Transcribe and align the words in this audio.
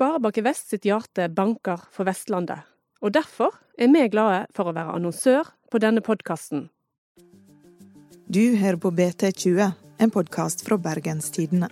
Sparebanken 0.00 0.44
Vest 0.44 0.70
sitt 0.70 0.86
hjerte 0.88 1.26
banker 1.28 1.82
for 1.92 2.08
Vestlandet, 2.08 2.62
og 3.04 3.12
derfor 3.12 3.52
er 3.76 3.90
vi 3.92 4.06
glade 4.08 4.46
for 4.56 4.70
å 4.70 4.72
være 4.72 4.94
annonsør 4.96 5.50
på 5.68 5.76
denne 5.76 6.00
podkasten. 6.00 6.70
Du 8.24 8.56
hører 8.56 8.78
på 8.80 8.94
BT20, 8.96 9.74
en 10.00 10.12
podkast 10.14 10.64
fra 10.64 10.78
Bergens 10.80 11.28
Tidende. 11.34 11.68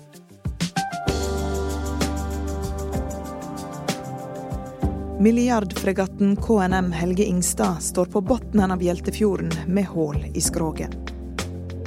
Milliardfregatten 5.24 6.36
KNM 6.36 6.90
Helge 6.92 7.24
Ingstad 7.24 7.80
står 7.80 8.10
på 8.12 8.20
bunnen 8.28 8.74
av 8.76 8.84
Hjeltefjorden 8.84 9.72
med 9.72 9.88
hull 9.94 10.20
i 10.34 10.44
skroget. 10.44 10.92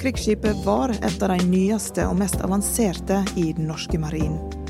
Krigsskipet 0.02 0.66
var 0.66 0.90
et 0.98 1.22
av 1.22 1.36
de 1.36 1.46
nyeste 1.54 2.10
og 2.10 2.18
mest 2.24 2.42
avanserte 2.42 3.22
i 3.38 3.52
den 3.54 3.70
norske 3.70 4.02
marinen. 4.02 4.61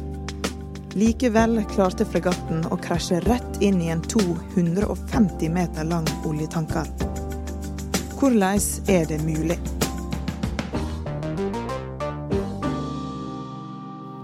Likevel 0.92 1.62
klarte 1.72 2.04
fregatten 2.04 2.66
å 2.68 2.76
krasje 2.76 3.22
rett 3.24 3.62
inn 3.64 3.78
i 3.80 3.88
en 3.94 4.02
250 4.04 5.48
meter 5.56 5.88
lang 5.88 6.10
oljetanker. 6.28 6.90
Hvordan 8.20 8.60
er 8.92 9.08
det 9.08 9.22
mulig? 9.24 9.56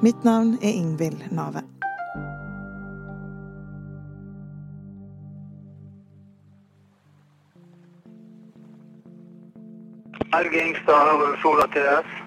Mitt 0.03 0.27
navn 0.27 0.57
er 0.59 0.75
Ingvild 0.75 1.23
Nave. 1.31 1.63
Helge 10.35 10.67
Ingstad 10.67 11.39
Sola 11.41 11.71
TS. 11.71 12.26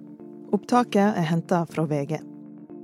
Opptaket 0.51 1.17
er 1.17 1.27
henta 1.29 1.65
fra 1.65 1.85
VG. 1.87 2.17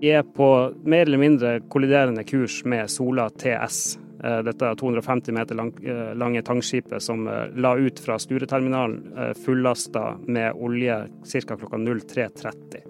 Vi 0.01 0.11
er 0.13 0.23
på 0.23 0.47
mer 0.85 1.07
eller 1.07 1.19
mindre 1.19 1.59
kolliderende 1.69 2.23
kurs 2.23 2.61
med 2.65 2.87
Sola 2.89 3.29
TS. 3.29 3.97
Eh, 4.23 4.39
Dette 4.45 4.75
250 4.75 5.31
meter 5.33 5.55
lang, 5.55 5.71
eh, 5.83 6.13
lange 6.15 6.41
tankskipet 6.41 7.03
som 7.03 7.27
eh, 7.27 7.47
la 7.55 7.75
ut 7.75 7.99
fra 7.99 8.19
Stureterminalen 8.19 9.35
fullasta 9.45 10.15
med 10.27 10.53
olje 10.53 11.07
ca. 11.31 11.57
klokka 11.57 11.77
03.30. 11.77 12.85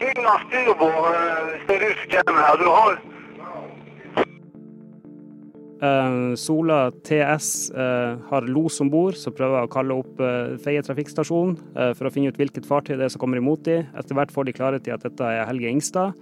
ingen 0.00 0.26
av 0.26 0.40
styrbord, 0.48 1.06
hvis 1.50 1.66
det 1.68 1.76
er 1.76 1.84
du 1.84 1.92
som 1.94 2.24
kommer 2.26 2.42
her. 2.42 2.56
Du 2.58 2.68
har 2.68 2.98
Sola 6.40 6.88
TS 7.04 7.70
eh, 7.70 8.14
har 8.30 8.46
los 8.48 8.80
om 8.80 8.88
bord, 8.88 9.16
som 9.20 9.34
prøver 9.36 9.66
å 9.66 9.68
kalle 9.68 9.98
opp 10.00 10.22
eh, 10.24 10.54
Feie 10.64 10.80
trafikkstasjon 10.80 11.52
eh, 11.76 11.92
for 11.98 12.08
å 12.08 12.12
finne 12.14 12.32
ut 12.32 12.40
hvilket 12.40 12.64
fartøy 12.64 12.94
det 12.96 13.10
er 13.10 13.12
som 13.12 13.20
kommer 13.20 13.42
imot 13.42 13.66
dem. 13.68 13.84
Etter 13.92 14.16
hvert 14.16 14.32
får 14.32 14.48
de 14.48 14.54
klarhet 14.56 14.88
i 14.88 14.94
at 14.94 15.04
dette 15.04 15.28
er 15.28 15.44
Helge 15.44 15.68
Ingstad. 15.68 16.16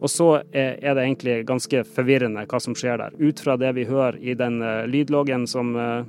Og 0.00 0.10
så 0.12 0.28
er 0.52 0.94
det 0.94 1.02
egentlig 1.02 1.36
ganske 1.48 1.82
forvirrende 1.96 2.44
hva 2.48 2.60
som 2.60 2.76
skjer 2.76 3.00
der. 3.00 3.16
Ut 3.16 3.40
fra 3.40 3.56
det 3.60 3.72
vi 3.78 3.86
hører 3.88 4.18
i 4.20 4.36
den 4.36 4.60
eh, 4.62 4.84
lydloggen 4.90 5.46
som 5.48 5.72
eh, 5.80 6.04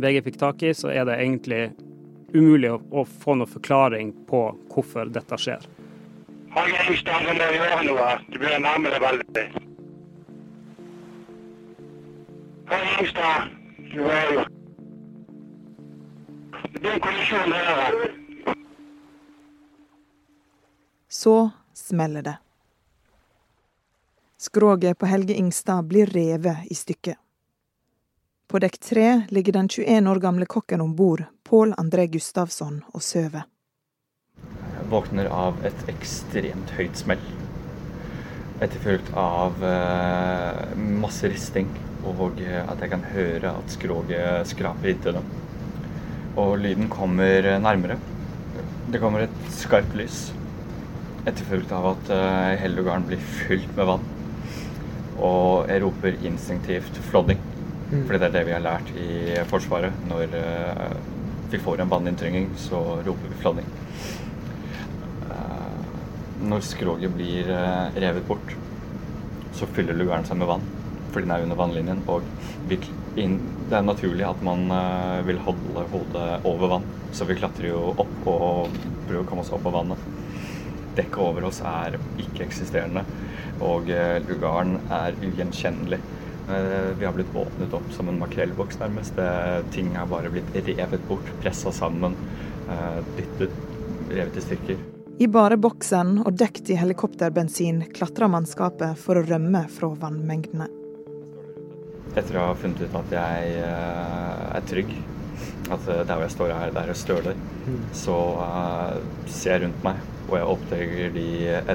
VG 0.00 0.22
fikk 0.28 0.38
tak 0.40 0.62
i, 0.62 0.74
så 0.76 0.92
er 0.94 1.08
det 1.08 1.18
egentlig 1.18 1.72
umulig 2.30 2.70
å, 2.70 3.02
få 3.04 3.34
noen 3.34 3.50
forklaring 3.50 4.12
på 4.30 4.44
hvorfor 4.70 5.10
dette 5.10 5.40
skjer. 5.42 5.66
Helge 6.54 6.86
Ingstad, 6.86 7.26
du 7.26 7.34
må 7.34 7.50
gjøre 7.58 7.82
noe. 7.88 8.12
Du 8.30 8.38
begynner 8.38 8.62
å 8.62 8.66
nærme 8.68 8.94
deg 8.94 9.04
veldig. 9.04 9.69
Så 21.08 21.50
smeller 21.74 22.22
det. 22.22 22.36
Skroget 24.38 24.98
på 24.98 25.06
Helge 25.06 25.34
Ingstad 25.34 25.82
blir 25.82 26.06
revet 26.06 26.56
i 26.70 26.74
stykker. 26.74 27.14
På 28.48 28.58
dekk 28.58 28.78
tre 28.82 29.08
ligger 29.28 29.52
den 29.52 29.68
21 29.68 30.08
år 30.10 30.20
gamle 30.22 30.46
kokken 30.46 30.80
om 30.80 30.96
bord, 30.96 31.24
Pål 31.44 31.74
André 31.74 32.06
Gustavsson, 32.06 32.80
og 32.94 33.02
sover. 33.02 33.44
Jeg 34.78 34.88
våkner 34.90 35.28
av 35.30 35.60
et 35.66 35.84
ekstremt 35.92 36.72
høyt 36.78 36.98
smell. 36.98 37.22
Etterfulgt 38.60 39.06
av 39.16 39.62
eh, 39.64 40.72
masse 41.00 41.28
risting, 41.32 41.70
og 42.04 42.42
eh, 42.44 42.58
at 42.60 42.82
jeg 42.84 42.90
kan 42.92 43.06
høre 43.14 43.52
at 43.56 43.72
skroget 43.72 44.50
skraper 44.50 44.90
inntil 44.92 45.16
dem. 45.16 45.30
Og 46.36 46.58
lyden 46.60 46.90
kommer 46.92 47.48
nærmere. 47.64 47.96
Det 48.92 49.00
kommer 49.00 49.24
et 49.24 49.40
skarpt 49.56 49.96
lys. 49.96 50.26
Etterfulgt 51.24 51.72
av 51.72 51.88
at 51.94 52.12
eh, 52.12 52.60
hele 52.60 52.82
lugaren 52.82 53.08
blir 53.08 53.22
fylt 53.40 53.72
med 53.78 53.88
vann. 53.94 54.04
Og 55.16 55.72
jeg 55.72 55.80
roper 55.86 56.20
instinktivt 56.20 57.00
'flådding'. 57.08 57.40
Fordi 57.90 58.18
det 58.18 58.28
er 58.28 58.34
det 58.36 58.46
vi 58.46 58.52
har 58.58 58.62
lært 58.64 58.92
i 58.92 59.40
Forsvaret. 59.48 60.04
Når 60.08 60.36
vi 61.50 61.58
får 61.58 61.80
en 61.80 61.90
vanninntrynging, 61.90 62.52
så 62.56 63.00
roper 63.08 63.32
vi 63.32 63.40
'flådding'. 63.40 63.72
Når 66.40 66.62
skroget 66.64 67.12
blir 67.12 67.48
eh, 67.52 67.96
revet 68.00 68.24
bort, 68.28 68.54
så 69.56 69.68
fyller 69.74 69.96
lugaren 69.96 70.24
seg 70.24 70.38
med 70.40 70.48
vann. 70.48 70.62
Fordi 71.10 71.26
den 71.26 71.34
er 71.34 71.44
under 71.44 71.58
vannlinjen. 71.58 72.00
Og 72.08 72.24
det 72.70 72.78
er 73.26 73.84
naturlig 73.84 74.24
at 74.24 74.40
man 74.46 74.64
eh, 74.72 75.18
vil 75.28 75.40
holde 75.44 75.84
hodet 75.92 76.28
over 76.48 76.76
vann. 76.76 76.86
Så 77.12 77.26
vi 77.28 77.36
klatrer 77.36 77.72
jo 77.72 77.90
opp 77.92 78.30
og 78.30 78.72
prøver 79.08 79.20
å 79.20 79.26
komme 79.28 79.44
oss 79.44 79.52
opp 79.52 79.68
av 79.68 79.76
vannet. 79.80 80.06
Dekket 80.96 81.20
over 81.22 81.48
oss 81.50 81.60
er 81.66 81.98
ikke-eksisterende, 82.18 83.04
og 83.62 83.90
eh, 83.94 84.16
lugaren 84.26 84.78
er 84.90 85.18
ugjenkjennelig. 85.20 86.00
Vi 86.50 87.06
har 87.06 87.14
blitt 87.14 87.30
åpnet 87.38 87.76
opp 87.78 87.92
som 87.94 88.08
en 88.10 88.18
makrellboks, 88.18 88.80
nærmest. 88.80 89.20
Ting 89.70 89.92
har 89.94 90.10
bare 90.10 90.34
blitt 90.34 90.50
revet 90.66 91.06
bort, 91.06 91.30
pressa 91.44 91.70
sammen, 91.70 92.18
dyttet, 93.14 93.54
revet 94.10 94.40
i 94.40 94.48
stykker. 94.48 94.89
I 95.20 95.26
bare 95.28 95.58
boksen 95.60 96.14
og 96.24 96.32
dekt 96.40 96.70
i 96.72 96.78
helikopterbensin 96.80 97.82
klatrer 97.92 98.30
mannskapet 98.32 98.96
for 98.96 99.20
å 99.20 99.22
rømme 99.26 99.66
fra 99.68 99.90
vannmengdene. 100.00 100.70
Etter 102.16 102.38
å 102.40 102.46
ha 102.46 102.54
funnet 102.56 102.80
ut 102.80 102.96
at 103.02 103.12
jeg 103.12 103.50
eh, 103.60 104.46
er 104.56 104.64
trygg, 104.70 104.94
at 105.68 105.90
eh, 105.92 106.00
der 106.08 106.14
hvor 106.14 106.24
jeg 106.24 106.32
står 106.32 106.54
er, 106.54 106.72
der 106.72 106.92
er 106.94 106.96
støler, 106.96 107.42
så 107.92 108.16
eh, 108.46 108.96
ser 109.28 109.58
jeg 109.58 109.64
rundt 109.66 109.84
meg, 109.84 110.00
og 110.30 110.32
jeg 110.38 110.48
oppdager 110.54 111.12
de 111.18 111.26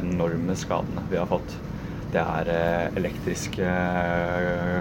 enorme 0.01 0.57
skadene 0.57 1.05
vi 1.13 1.21
har 1.21 1.29
fått. 1.29 1.55
Det 2.15 2.23
er 2.23 2.49
elektriske 2.97 3.69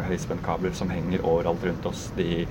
høyspentkabler 0.08 0.72
som 0.78 0.88
henger 0.94 1.24
overalt 1.26 1.68
rundt 1.68 1.90
oss. 1.90 2.06
De 2.16 2.46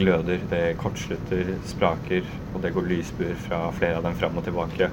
gløder, 0.00 0.40
det 0.48 0.64
kortslutter, 0.80 1.52
spraker, 1.68 2.24
og 2.54 2.62
det 2.64 2.72
går 2.76 2.88
lysbuer 2.88 3.36
fra 3.48 3.66
flere 3.76 4.00
av 4.00 4.08
dem 4.08 4.16
fram 4.16 4.38
og 4.38 4.48
tilbake. 4.48 4.92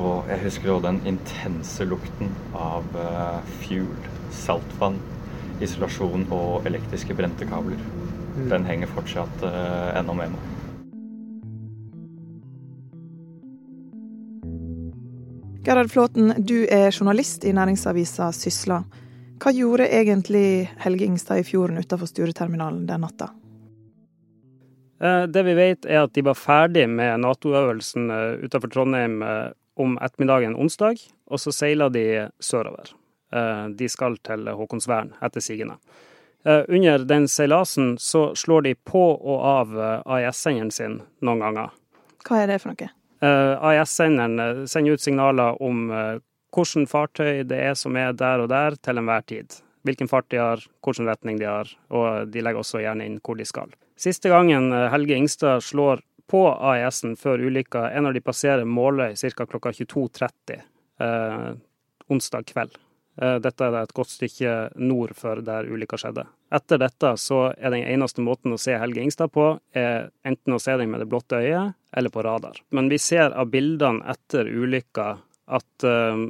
Og 0.00 0.30
jeg 0.30 0.40
husker 0.46 0.70
også 0.72 0.86
den 0.86 1.00
intense 1.10 1.84
lukten 1.84 2.30
av 2.56 2.86
eh, 2.96 3.50
fuel, 3.60 3.90
saltvann, 4.32 4.96
isolasjon 5.60 6.24
og 6.32 6.64
elektriske 6.68 7.16
brente 7.18 7.44
kabler. 7.50 7.82
Den 8.48 8.64
henger 8.64 8.88
fortsatt 8.94 9.44
eh, 9.44 9.90
ennå 10.00 10.16
med 10.16 10.32
meg. 10.32 10.46
Gerhard 15.66 15.92
Flåten, 15.92 16.32
du 16.38 16.64
er 16.64 16.88
journalist 16.88 17.44
i 17.44 17.52
næringsavisa 17.52 18.30
Sysla. 18.32 18.80
Hva 19.40 19.52
gjorde 19.52 19.90
egentlig 19.92 20.70
Helge 20.80 21.04
Ingstad 21.10 21.42
i 21.42 21.44
fjorden 21.44 21.76
utenfor 21.76 22.08
Stureterminalen 22.08 22.86
den 22.88 23.04
natta? 23.04 23.34
Eh, 25.04 25.26
Det 25.28 25.44
vi 25.44 25.60
vet 25.60 25.84
er 25.84 26.06
at 26.06 26.16
de 26.16 26.24
var 26.24 26.40
ferdig 26.40 26.88
med 26.88 27.20
Nato-øvelsen 27.20 28.08
utafor 28.48 28.72
Trondheim 28.72 29.20
om 29.80 29.96
ettermiddagen 30.02 30.56
onsdag, 30.60 31.00
og 31.30 31.40
så 31.40 31.52
seiler 31.54 31.92
de 31.92 32.06
sørover. 32.42 32.92
Eh, 33.32 33.68
De 33.68 33.88
skal 33.88 34.16
til 34.26 34.48
Håkonsvern 34.48 35.12
etter 35.22 35.40
sigende. 35.44 35.76
Eh, 36.44 36.64
Under 36.68 37.04
den 37.04 37.28
seilasen 37.28 37.96
så 37.98 38.30
slår 38.36 38.62
de 38.62 38.74
på 38.74 39.02
og 39.14 39.44
av 39.44 39.76
eh, 39.78 40.00
AIS-senderen 40.06 40.72
sin 40.74 41.00
noen 41.22 41.44
ganger. 41.44 41.70
Hva 42.26 42.42
er 42.42 42.50
det 42.50 42.60
for 42.62 42.74
noe? 42.74 42.90
AIS-senderen 43.20 44.66
sender 44.68 44.96
ut 44.96 45.02
signaler 45.04 45.58
om 45.60 45.90
hvilket 45.90 46.88
fartøy 46.88 47.42
det 47.44 47.58
er 47.60 47.74
som 47.76 47.96
er 48.00 48.14
der 48.16 48.40
og 48.40 48.48
der 48.48 48.78
til 48.80 48.96
enhver 48.96 49.26
tid. 49.28 49.58
Hvilken 49.84 50.08
fart 50.08 50.30
de 50.32 50.40
har, 50.40 50.62
hvilken 50.84 51.08
retning 51.08 51.36
de 51.40 51.44
har, 51.48 51.68
og 51.92 52.32
de 52.32 52.40
legger 52.40 52.62
også 52.64 52.80
gjerne 52.80 53.04
inn 53.04 53.18
hvor 53.20 53.36
de 53.36 53.44
skal. 53.44 53.68
Siste 54.00 54.32
gangen 54.32 54.72
Helge 54.72 55.18
Ingstad 55.20 55.60
slår 55.64 56.00
på 56.30 56.44
AIS-en 56.70 57.16
før 57.18 57.42
ulykka, 57.42 57.88
er 57.90 58.04
når 58.04 58.16
de 58.16 58.22
passerer 58.24 58.68
Måløy 58.68 59.16
ca. 59.18 59.46
klokka 59.46 59.72
22.30 59.74 60.60
eh, 61.02 61.50
onsdag 62.10 62.46
kveld. 62.52 62.76
Eh, 63.20 63.36
dette 63.42 63.66
er 63.66 63.78
et 63.80 63.94
godt 63.96 64.12
stykke 64.12 64.54
nord 64.80 65.14
for 65.18 65.42
der 65.44 65.68
ulykka 65.68 65.98
skjedde. 66.00 66.26
Etter 66.54 66.80
dette 66.82 67.14
så 67.20 67.42
er 67.52 67.74
den 67.74 67.86
eneste 67.86 68.22
måten 68.24 68.54
å 68.54 68.60
se 68.60 68.76
Helge 68.78 69.02
Ingstad 69.02 69.32
på, 69.34 69.52
er 69.74 70.10
enten 70.26 70.56
å 70.56 70.60
se 70.62 70.76
den 70.78 70.92
med 70.92 71.02
det 71.02 71.10
blotte 71.10 71.40
øyet 71.42 71.76
eller 71.96 72.14
på 72.14 72.22
radar. 72.24 72.62
Men 72.70 72.90
vi 72.90 73.00
ser 73.02 73.34
av 73.34 73.50
bildene 73.50 74.06
etter 74.14 74.46
ulykka 74.48 75.08
at 75.50 75.86
eh, 75.86 76.28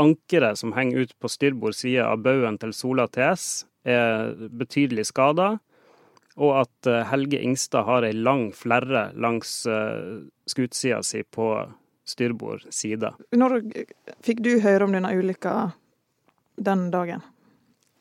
ankeret 0.00 0.58
som 0.58 0.72
henger 0.76 1.04
ut 1.04 1.18
på 1.20 1.30
styrbord 1.30 1.76
side 1.76 2.04
av 2.06 2.24
baugen 2.24 2.58
til 2.60 2.72
Sola 2.76 3.06
TS, 3.12 3.66
er 3.82 4.32
betydelig 4.54 5.08
skada. 5.10 5.56
Og 6.40 6.62
at 6.62 6.88
uh, 6.88 7.02
Helge 7.10 7.42
Ingstad 7.44 7.84
har 7.88 8.06
ei 8.08 8.14
lang 8.16 8.48
flerre 8.56 9.10
langs 9.20 9.62
uh, 9.68 10.22
skutsida 10.48 11.02
si 11.04 11.22
på 11.24 11.52
styrbord 12.08 12.64
side. 12.72 13.12
Når 13.36 13.60
fikk 14.24 14.40
du 14.44 14.56
høre 14.64 14.88
om 14.88 14.96
denne 14.96 15.12
ulykka 15.16 15.72
den 16.56 16.88
dagen? 16.92 17.22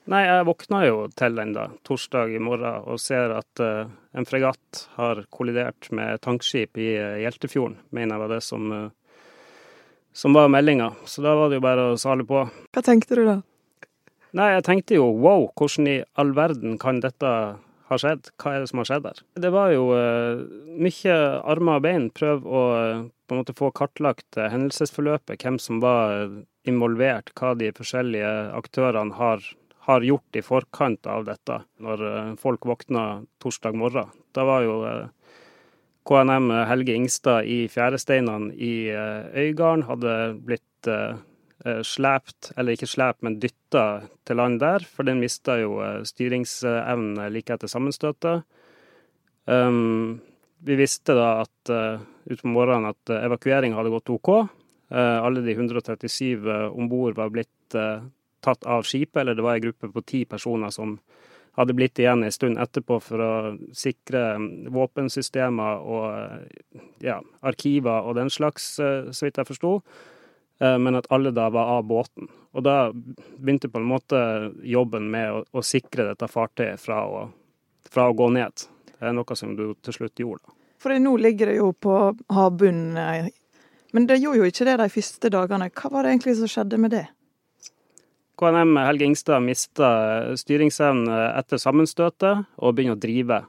Nei, 0.09 0.23
jeg 0.25 0.45
våkna 0.47 0.79
jo 0.87 1.03
til 1.13 1.35
den 1.37 1.51
da, 1.53 1.67
torsdag 1.85 2.33
i 2.33 2.39
morgen, 2.41 2.81
og 2.89 2.97
ser 2.99 3.35
at 3.35 3.61
uh, 3.61 3.91
en 4.17 4.25
fregatt 4.27 4.85
har 4.97 5.21
kollidert 5.29 5.91
med 5.93 6.23
tankskip 6.25 6.79
i 6.81 6.89
uh, 6.97 7.19
Hjeltefjorden, 7.21 7.77
mener 7.93 8.15
jeg 8.15 8.23
var 8.23 8.33
det 8.33 8.41
som, 8.43 8.73
uh, 8.73 9.29
som 10.11 10.33
var 10.35 10.49
meldinga. 10.51 10.89
Så 11.05 11.21
da 11.23 11.35
var 11.37 11.51
det 11.51 11.61
jo 11.61 11.65
bare 11.67 11.91
å 11.91 11.99
sale 12.01 12.25
på. 12.27 12.43
Hva 12.73 12.83
tenkte 12.85 13.19
du 13.19 13.23
da? 13.29 13.37
Nei, 14.35 14.49
jeg 14.55 14.65
tenkte 14.65 14.97
jo 14.97 15.11
wow, 15.21 15.49
hvordan 15.59 15.91
i 15.91 15.97
all 16.19 16.33
verden 16.33 16.79
kan 16.81 17.03
dette 17.03 17.31
ha 17.91 17.99
skjedd? 18.01 18.31
Hva 18.41 18.55
er 18.55 18.63
det 18.63 18.71
som 18.71 18.81
har 18.81 18.89
skjedd 18.89 19.07
her? 19.09 19.21
Det 19.43 19.51
var 19.53 19.71
jo 19.73 19.85
mye 20.81 21.17
armer 21.53 21.79
og 21.79 21.85
bein. 21.85 22.09
Prøv 22.15 22.45
å 22.47 22.61
på 23.31 23.35
en 23.35 23.39
måte 23.39 23.55
få 23.55 23.69
kartlagt 23.75 24.35
hendelsesforløpet, 24.35 25.39
hvem 25.39 25.59
som 25.61 25.79
var 25.83 26.27
involvert, 26.67 27.31
hva 27.39 27.53
de 27.55 27.71
forskjellige 27.75 28.31
aktørene 28.57 29.15
har, 29.15 29.45
har, 29.87 30.03
gjort 30.03 30.35
i 30.37 30.43
forkant 30.43 31.07
av 31.07 31.23
dette, 31.29 31.61
når 31.79 32.03
folk 32.41 32.67
våkna 32.67 33.23
torsdag 33.41 33.77
morgen. 33.79 34.11
Da 34.35 34.43
var 34.47 34.67
jo 34.67 34.75
KNM 36.09 36.51
Helge 36.67 36.97
Ingstad 36.97 37.47
i 37.47 37.63
fjæresteinene 37.71 38.51
i 38.55 38.91
Øygarden, 38.91 39.87
hadde 39.87 40.15
blitt 40.43 40.91
slept, 41.85 42.51
eller 42.57 42.73
ikke 42.73 42.89
slept, 42.89 43.19
men 43.21 43.35
dytta 43.37 43.83
til 44.25 44.39
land 44.39 44.59
der, 44.63 44.81
for 44.81 45.05
den 45.05 45.19
mista 45.21 45.59
jo 45.61 45.75
styringsevnen 46.09 47.19
like 47.29 47.53
etter 47.53 47.69
sammenstøtet. 47.69 48.41
Um, 49.45 50.21
vi 50.65 50.77
visste 50.79 51.13
da 51.17 51.27
at 51.43 51.73
uh, 51.73 52.01
utpå 52.25 52.49
morgenen 52.49 52.89
at 52.89 53.13
evakueringa 53.13 53.77
hadde 53.77 53.93
gått 53.93 54.09
OK, 54.13 54.31
Uh, 54.91 55.23
alle 55.23 55.41
de 55.41 55.51
137 55.51 56.49
eh, 56.49 56.65
om 56.67 56.89
bord 56.91 57.15
var 57.15 57.29
blitt 57.31 57.75
uh, 57.79 58.03
tatt 58.43 58.65
av 58.67 58.83
skipet, 58.83 59.21
eller 59.21 59.37
det 59.37 59.43
var 59.45 59.55
en 59.55 59.63
gruppe 59.63 59.87
på 59.87 60.01
ti 60.03 60.19
personer 60.27 60.73
som 60.75 60.97
hadde 61.55 61.75
blitt 61.77 61.99
igjen 61.99 62.25
en 62.27 62.33
stund 62.35 62.59
etterpå 62.59 62.97
for 62.99 63.23
å 63.23 63.31
sikre 63.71 64.25
mm, 64.35 64.49
våpensystemer 64.75 65.85
og 65.87 66.83
ja, 66.99 67.21
arkiver 67.39 68.03
og 68.03 68.17
den 68.19 68.31
slags, 68.31 68.67
så 68.81 69.25
vidt 69.25 69.39
jeg 69.39 69.47
forsto. 69.47 69.73
Men 70.61 70.93
at 70.99 71.07
alle 71.09 71.31
da 71.33 71.47
var 71.49 71.71
av 71.73 71.87
båten. 71.89 72.27
Og 72.53 72.61
da 72.61 72.91
begynte 72.93 73.69
på 73.71 73.79
en 73.81 73.87
måte 73.89 74.19
jobben 74.61 75.07
med 75.09 75.31
å, 75.33 75.39
å 75.57 75.63
sikre 75.65 76.11
dette 76.11 76.27
fartøyet 76.29 76.77
fra 76.77 76.99
å, 77.09 77.23
fra 77.89 78.05
å, 78.11 78.13
gå 78.13 78.27
ned. 78.35 78.67
Det 78.91 79.09
er 79.09 79.15
noe 79.17 79.37
som 79.39 79.55
du 79.57 79.71
til 79.81 79.95
slutt 79.95 80.21
gjorde. 80.21 80.53
For 80.77 80.93
nå 81.01 81.15
ligger 81.17 81.49
det 81.49 81.57
jo 81.57 81.71
på 81.73 81.95
havbunnen 82.29 83.31
men 83.91 84.07
det 84.07 84.21
gjorde 84.21 84.39
jo 84.39 84.51
ikke 84.51 84.67
det 84.67 84.77
de 84.79 84.87
første 84.91 85.31
dagene. 85.33 85.67
Hva 85.75 85.91
var 85.91 86.05
det 86.05 86.13
egentlig 86.15 86.37
som 86.39 86.51
skjedde 86.51 86.79
med 86.79 86.93
det? 86.95 87.05
KNM 88.39 88.77
Helge 88.79 89.05
Ingstad 89.05 89.43
mista 89.45 89.89
styringsevnen 90.39 91.11
etter 91.11 91.61
sammenstøtet 91.61 92.45
og 92.57 92.77
begynner 92.77 92.97
å 92.97 93.01
drive. 93.01 93.41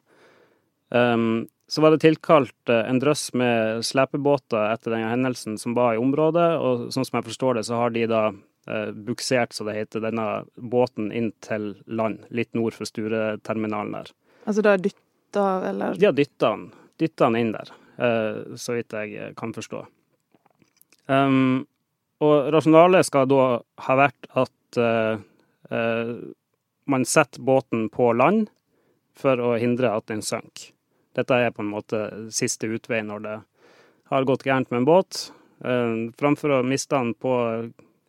Um, 0.91 1.47
så 1.73 1.81
var 1.81 1.95
det 1.95 2.03
tilkalt 2.05 2.73
eh, 2.73 2.83
en 2.89 3.01
drøss 3.01 3.31
med 3.39 3.81
slepebåter 3.89 4.75
etter 4.75 4.93
denne 4.93 5.09
hendelsen 5.13 5.57
som 5.61 5.77
var 5.79 5.97
i 5.97 6.03
området, 6.03 6.49
og 6.61 6.91
sånn 6.93 7.07
som 7.09 7.21
jeg 7.21 7.31
forstår 7.31 7.59
det, 7.59 7.65
så 7.69 7.81
har 7.81 7.95
de 7.95 8.05
da 8.11 8.23
eh, 8.69 8.91
buksert, 8.93 9.57
så 9.57 9.65
det 9.69 9.79
heter, 9.79 10.05
denne 10.05 10.27
båten 10.57 11.09
inn 11.17 11.33
til 11.45 11.73
land, 11.89 12.27
litt 12.29 12.53
nord 12.59 12.77
for 12.77 12.89
Stureterminalen 12.89 13.97
der. 13.97 14.13
Altså 14.45 14.67
da 14.67 14.77
dytta, 14.77 15.49
eller? 15.71 15.97
De 15.97 16.11
har 16.11 16.17
dytta 16.19 16.53
den, 16.53 16.69
dytta 17.01 17.31
den 17.31 17.41
inn 17.41 17.57
der, 17.57 17.75
eh, 17.97 18.57
så 18.61 18.77
vidt 18.77 18.93
jeg 18.99 19.33
kan 19.41 19.57
forstå. 19.57 19.87
Um, 21.11 21.65
og 22.23 22.53
rasjonalet 22.55 23.07
skal 23.07 23.27
da 23.31 23.47
ha 23.87 23.97
vært 23.99 24.29
at 24.39 24.79
eh, 24.79 25.23
eh, 25.75 26.13
man 26.93 27.07
setter 27.09 27.43
båten 27.43 27.89
på 27.93 28.13
land 28.15 28.51
for 29.19 29.41
å 29.43 29.57
hindre 29.61 29.91
at 29.97 30.07
den 30.11 30.23
synker. 30.25 30.72
Dette 31.17 31.39
er 31.39 31.53
på 31.55 31.65
en 31.65 31.73
måte 31.73 32.03
siste 32.33 32.71
utvei 32.73 33.03
når 33.05 33.25
det 33.27 33.37
har 34.13 34.29
gått 34.29 34.47
gærent 34.47 34.71
med 34.73 34.83
en 34.83 34.89
båt. 34.89 35.27
Uh, 35.63 36.11
framfor 36.19 36.59
å 36.59 36.63
miste 36.67 36.97
den 36.97 37.13
på 37.15 37.35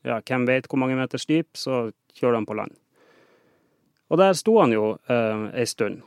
ja, 0.04 0.20
hvem 0.20 0.48
vet 0.50 0.68
hvor 0.68 0.82
mange 0.82 0.98
meters 1.00 1.28
dyp, 1.30 1.54
så 1.58 1.90
kjører 2.18 2.42
han 2.42 2.48
på 2.48 2.58
land. 2.60 2.76
Og 4.12 4.20
der 4.20 4.36
sto 4.38 4.60
han 4.60 4.74
jo 4.74 4.94
eh, 5.10 5.46
ei 5.58 5.66
stund. 5.66 6.04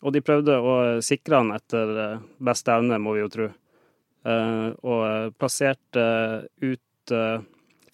Og 0.00 0.14
de 0.16 0.22
prøvde 0.24 0.56
å 0.56 0.74
sikre 1.04 1.42
han 1.42 1.52
etter 1.54 1.92
beste 2.42 2.72
evne, 2.74 2.98
må 2.98 3.12
vi 3.14 3.20
jo 3.22 3.28
tro. 3.30 3.48
Eh, 4.20 4.68
og 4.82 5.36
plasserte 5.38 6.06
ut 6.64 7.14
eh, 7.14 7.44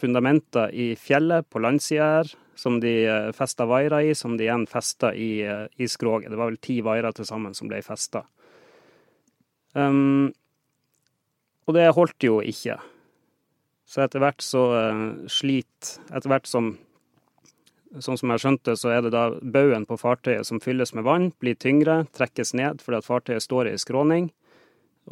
fundamenter 0.00 0.72
i 0.74 0.90
fjellet 1.00 1.48
på 1.50 1.62
landsida 1.64 2.08
her, 2.18 2.32
som 2.56 2.80
de 2.80 2.94
eh, 3.04 3.30
festa 3.36 3.66
vairer 3.68 4.10
i, 4.10 4.14
som 4.16 4.36
de 4.36 4.46
igjen 4.46 4.66
festa 4.70 5.12
i, 5.14 5.44
i 5.76 5.88
skroget. 5.88 6.30
Det 6.32 6.40
var 6.40 6.52
vel 6.52 6.60
ti 6.62 6.80
vairer 6.84 7.16
til 7.16 7.28
sammen 7.28 7.56
som 7.56 7.68
ble 7.70 7.82
festa. 7.84 8.24
Um, 9.76 10.32
og 11.68 11.74
det 11.76 11.90
holdt 11.92 12.24
jo 12.24 12.38
ikke. 12.40 12.78
Så 13.86 14.02
etter 14.06 14.22
hvert 14.22 14.42
så 14.42 14.62
uh, 14.72 15.06
sliter 15.30 16.00
Etter 16.10 16.32
hvert 16.32 16.48
som 16.50 16.74
Sånn 18.02 18.18
som 18.18 18.32
jeg 18.32 18.42
skjønte, 18.42 18.74
så 18.76 18.90
er 18.92 19.04
det 19.06 19.12
da 19.14 19.28
baugen 19.40 19.86
på 19.88 19.96
fartøyet 19.96 20.44
som 20.44 20.58
fylles 20.60 20.90
med 20.92 21.06
vann, 21.06 21.30
blir 21.40 21.54
tyngre, 21.56 22.02
trekkes 22.12 22.50
ned 22.58 22.82
fordi 22.84 22.98
at 22.98 23.06
fartøyet 23.06 23.44
står 23.44 23.70
i 23.70 23.78
skråning. 23.80 24.26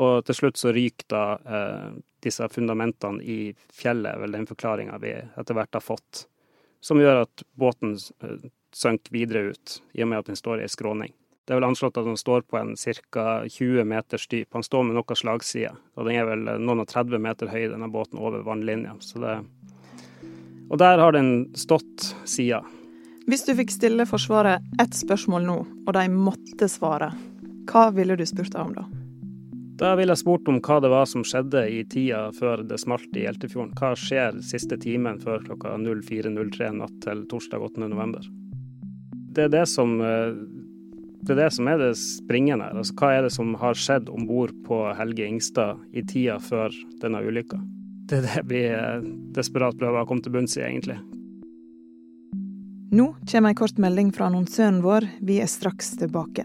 Og 0.03 0.27
til 0.27 0.37
slutt 0.37 0.61
så 0.61 0.73
ryker 0.75 1.07
da 1.09 1.23
eh, 1.47 1.87
disse 2.25 2.49
fundamentene 2.53 3.23
i 3.23 3.55
fjellet, 3.73 4.19
vel 4.21 4.37
den 4.37 4.49
forklaringa 4.49 4.99
vi 5.03 5.15
etter 5.15 5.57
hvert 5.57 5.77
har 5.77 5.85
fått. 5.85 6.25
Som 6.85 7.01
gjør 7.01 7.25
at 7.25 7.45
båten 7.57 7.97
eh, 7.97 8.49
synker 8.75 9.15
videre 9.15 9.55
ut, 9.55 9.79
i 9.93 10.05
og 10.05 10.11
med 10.11 10.25
at 10.25 10.33
den 10.33 10.41
står 10.41 10.61
i 10.61 10.67
ei 10.67 10.73
skråning. 10.73 11.15
Det 11.45 11.53
er 11.53 11.61
vel 11.61 11.69
anslått 11.69 11.99
at 12.01 12.07
den 12.09 12.17
står 12.17 12.47
på 12.49 12.57
en 12.57 12.73
ca. 12.77 13.27
20 13.45 13.85
meters 13.85 14.25
dyp. 14.33 14.49
Han 14.57 14.65
står 14.65 14.87
med 14.89 14.97
noe 14.97 15.17
slagside, 15.17 15.75
og 15.95 16.09
den 16.09 16.17
er 16.17 16.29
vel 16.29 16.49
eh, 16.49 16.61
noen 16.61 16.85
og 16.85 16.91
30 16.91 17.21
meter 17.21 17.53
høy, 17.53 17.69
denne 17.73 17.91
båten, 17.93 18.21
over 18.21 18.45
vannlinja. 18.47 18.97
Det 19.21 19.39
og 20.73 20.79
der 20.81 20.99
har 20.99 21.13
den 21.13 21.53
stått 21.55 22.15
sida. 22.25 22.63
Hvis 23.29 23.45
du 23.47 23.55
fikk 23.57 23.73
stille 23.73 24.07
Forsvaret 24.09 24.65
ett 24.83 24.97
spørsmål 24.97 25.47
nå, 25.47 25.57
og 25.87 25.93
de 25.97 26.05
måtte 26.13 26.69
svare, 26.73 27.13
hva 27.71 27.89
ville 27.97 28.17
du 28.17 28.25
spurt 28.29 28.53
deg 28.53 28.61
om 28.65 28.75
da? 28.77 28.85
Da 29.75 29.95
ville 29.99 30.15
jeg 30.15 30.23
spurt 30.23 30.49
om 30.51 30.61
hva 30.63 30.77
det 30.83 30.91
var 30.93 31.09
som 31.11 31.25
skjedde 31.27 31.65
i 31.67 31.81
tida 31.91 32.29
før 32.37 32.63
det 32.69 32.79
smalt 32.79 33.17
i 33.19 33.25
Hjeltefjorden. 33.25 33.73
Hva 33.75 33.95
skjer 33.99 34.39
siste 34.47 34.79
timen 34.79 35.19
før 35.23 35.43
klokka 35.49 35.75
04.03 35.83 36.71
natt 36.79 37.01
til 37.03 37.25
torsdag 37.31 37.65
8.11. 37.73 38.29
Det 39.35 39.49
er 39.49 39.51
det 39.51 39.65
som 39.67 39.97
eh, 39.99 40.37
det 41.25 41.33
er 41.33 41.41
det 41.41 41.53
som 41.57 41.69
er 41.73 41.79
det 41.81 41.93
springende 41.97 42.67
her. 42.69 42.77
Altså, 42.77 42.95
hva 43.01 43.11
er 43.17 43.23
det 43.25 43.33
som 43.33 43.55
har 43.57 43.79
skjedd 43.81 44.11
om 44.13 44.27
bord 44.29 44.53
på 44.67 44.83
Helge 44.99 45.25
Ingstad 45.27 45.81
i 45.97 46.05
tida 46.05 46.37
før 46.43 46.75
denne 47.01 47.23
ulykka? 47.25 47.59
Det 48.11 48.21
er 48.21 48.27
det 48.29 48.43
vi 48.51 48.61
eh, 48.69 49.07
desperat 49.35 49.79
prøver 49.81 50.05
å 50.05 50.09
komme 50.09 50.23
til 50.23 50.35
bunns 50.37 50.59
i, 50.61 50.67
egentlig. 50.69 51.01
Nå 52.95 53.09
kommer 53.25 53.51
en 53.51 53.59
kort 53.59 53.81
melding 53.81 54.13
fra 54.15 54.29
annonsøren 54.29 54.85
vår. 54.85 55.09
Vi 55.25 55.41
er 55.43 55.51
straks 55.51 55.97
tilbake. 55.99 56.45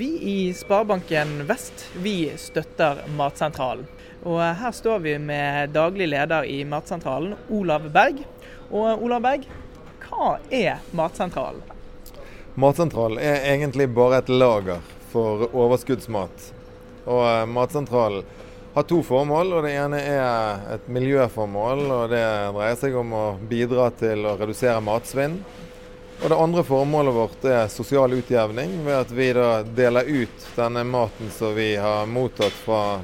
Vi 0.00 0.20
i 0.22 0.54
Sparebanken 0.54 1.46
Vest 1.46 1.90
vi 1.94 2.32
støtter 2.36 3.02
Matsentralen. 3.16 3.84
Og 4.22 4.40
her 4.40 4.72
står 4.72 5.02
vi 5.04 5.12
med 5.20 5.74
daglig 5.76 6.06
leder 6.08 6.46
i 6.48 6.62
Matsentralen, 6.64 7.34
Olav 7.52 7.84
Berg. 7.92 8.22
Og 8.70 9.02
Olav 9.04 9.20
Berg, 9.20 9.44
hva 10.06 10.30
er 10.48 10.80
Matsentralen? 10.96 11.60
Matsentralen 12.56 13.20
er 13.20 13.44
egentlig 13.52 13.90
bare 13.92 14.22
et 14.22 14.32
lager 14.32 14.80
for 15.12 15.44
overskuddsmat. 15.52 16.48
Og 17.04 17.20
eh, 17.20 17.44
Matsentralen 17.52 18.24
har 18.72 18.88
to 18.88 19.02
formål. 19.04 19.52
og 19.58 19.68
Det 19.68 19.76
ene 19.84 20.00
er 20.00 20.68
et 20.78 20.88
miljøformål. 20.88 21.90
og 21.90 22.14
Det 22.16 22.24
dreier 22.56 22.84
seg 22.86 22.96
om 23.04 23.12
å 23.12 23.26
bidra 23.52 23.92
til 24.00 24.24
å 24.24 24.38
redusere 24.40 24.80
matsvinn. 24.80 25.42
Og 26.22 26.28
Det 26.28 26.36
andre 26.36 26.62
formålet 26.64 27.14
vårt 27.14 27.44
er 27.48 27.68
sosial 27.72 28.12
utjevning, 28.12 28.84
ved 28.84 28.94
at 28.94 29.12
vi 29.16 29.30
da 29.32 29.62
deler 29.64 30.04
ut 30.04 30.42
denne 30.56 30.82
maten 30.84 31.30
som 31.32 31.54
vi 31.56 31.70
har 31.80 32.04
mottatt 32.06 32.52
fra 32.66 33.00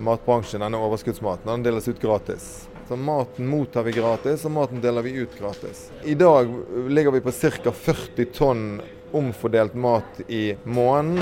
matbransjen, 0.00 0.64
denne 0.64 0.80
overskuddsmaten. 0.80 1.50
Den 1.50 1.66
deles 1.66 1.88
ut 1.88 2.00
gratis. 2.00 2.68
Så 2.88 2.96
Maten 2.96 3.46
mottar 3.46 3.84
vi 3.84 3.92
gratis, 3.92 4.44
og 4.48 4.56
maten 4.56 4.80
deler 4.80 5.04
vi 5.04 5.12
ut 5.12 5.36
gratis. 5.38 5.90
I 6.04 6.14
dag 6.14 6.48
ligger 6.88 7.12
vi 7.12 7.20
på 7.20 7.32
ca. 7.32 7.72
40 7.72 8.24
tonn 8.32 8.66
omfordelt 9.12 9.74
mat 9.74 10.24
i 10.28 10.56
måneden. 10.64 11.20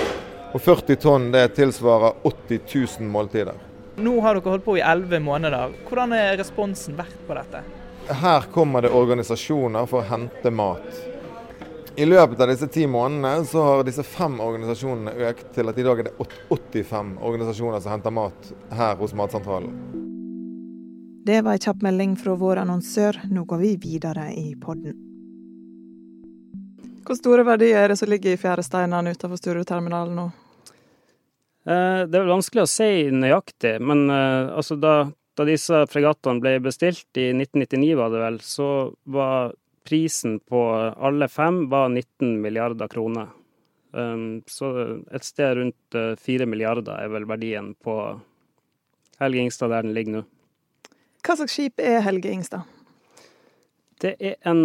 Og 0.55 0.63
40 0.63 0.97
tonn 1.03 1.31
det 1.35 1.49
tilsvarer 1.59 2.23
80 2.23 2.61
000 3.01 3.11
måltider. 3.11 3.59
Nå 3.97 4.21
har 4.23 4.39
dere 4.39 4.55
holdt 4.55 4.65
på 4.65 4.79
i 4.79 4.85
elleve 4.95 5.19
måneder. 5.21 5.75
Hvordan 5.89 6.15
er 6.17 6.37
responsen 6.39 6.95
vært 6.99 7.19
på 7.27 7.35
dette? 7.35 7.67
Her 8.23 8.47
kommer 8.55 8.83
det 8.83 8.91
organisasjoner 8.95 9.91
for 9.91 10.03
å 10.03 10.11
hente 10.11 10.51
mat. 10.51 11.12
I 11.97 12.07
løpet 12.07 12.41
av 12.41 12.49
disse 12.49 12.67
ti 12.73 12.87
månedene 12.89 13.45
så 13.45 13.63
har 13.67 13.83
disse 13.85 14.05
fem 14.07 14.39
organisasjonene 14.41 15.13
økt 15.29 15.51
til 15.53 15.69
at 15.69 15.77
i 15.77 15.85
dag 15.85 16.01
er 16.01 16.07
det 16.09 16.15
85 16.17 17.19
organisasjoner 17.21 17.83
som 17.85 17.93
henter 17.93 18.15
mat 18.17 18.49
her 18.73 18.97
hos 18.97 19.13
Matsentralen. 19.13 19.75
Det 21.27 21.43
var 21.45 21.59
en 21.59 21.63
kjapp 21.67 21.85
melding 21.85 22.17
fra 22.17 22.35
vår 22.41 22.63
annonsør. 22.65 23.21
Nå 23.31 23.45
går 23.45 23.61
vi 23.61 23.75
videre 23.85 24.31
i 24.33 24.55
podden. 24.59 24.97
Hvor 27.05 27.19
store 27.19 27.45
verdier 27.45 27.85
er 27.85 27.93
det 27.93 28.01
som 28.01 28.09
ligger 28.09 28.33
i 28.33 28.41
fjæresteinene 28.41 29.13
utenfor 29.13 29.39
Stureterminalen 29.39 30.17
nå? 30.17 30.29
Eh, 31.69 32.03
det 32.09 32.17
er 32.17 32.23
vel 32.25 32.37
vanskelig 32.39 32.65
å 32.65 32.71
si 32.71 32.93
nøyaktig, 33.13 33.77
men 33.85 34.09
eh, 34.11 34.49
altså 34.57 34.81
da, 34.81 34.95
da 35.37 35.47
disse 35.47 35.85
fregattene 35.93 36.41
ble 36.41 36.57
bestilt 36.65 37.21
i 37.21 37.35
1999, 37.37 37.97
var 38.01 38.15
det 38.15 38.23
vel, 38.25 38.41
så 38.47 38.69
var 39.05 39.53
prisen 39.85 40.39
på 40.41 40.61
alle 40.97 41.29
fem 41.29 41.65
var 41.71 41.89
19 41.89 42.41
milliarder 42.43 42.89
kroner. 42.89 43.33
Um, 43.93 44.43
så 44.49 44.71
et 45.13 45.25
sted 45.27 45.57
rundt 45.59 45.99
fire 46.21 46.47
milliarder 46.49 46.97
er 46.97 47.11
vel 47.13 47.27
verdien 47.29 47.75
på 47.85 47.97
Helge 49.21 49.43
Ingstad 49.45 49.73
der 49.73 49.85
den 49.85 49.95
ligger 49.97 50.21
nå. 50.21 50.23
Hva 51.23 51.37
slags 51.39 51.55
skip 51.55 51.83
er 51.83 52.01
Helge 52.03 52.33
Ingstad? 52.33 52.65
Det 54.03 54.17
er 54.19 54.41
en 54.51 54.65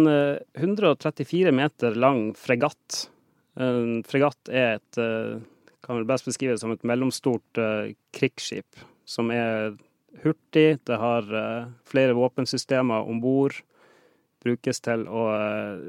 134 0.58 1.52
meter 1.54 1.94
lang 1.94 2.32
fregatt. 2.34 3.04
En 3.54 4.00
fregatt 4.06 4.50
er 4.50 4.80
et 4.80 4.98
kan 5.84 6.00
vel 6.00 6.08
best 6.08 6.26
beskrives 6.26 6.64
som 6.64 6.72
et 6.74 6.82
mellomstort 6.82 7.60
krigsskip 8.16 8.82
som 9.06 9.30
er 9.30 9.76
hurtig. 10.24 10.80
Det 10.82 10.98
har 10.98 11.30
flere 11.86 12.18
våpensystemer 12.18 13.06
om 13.06 13.22
bord. 13.22 13.60
Brukes 14.44 14.80
til 14.84 15.04
å 15.10 15.24
uh, 15.32 15.82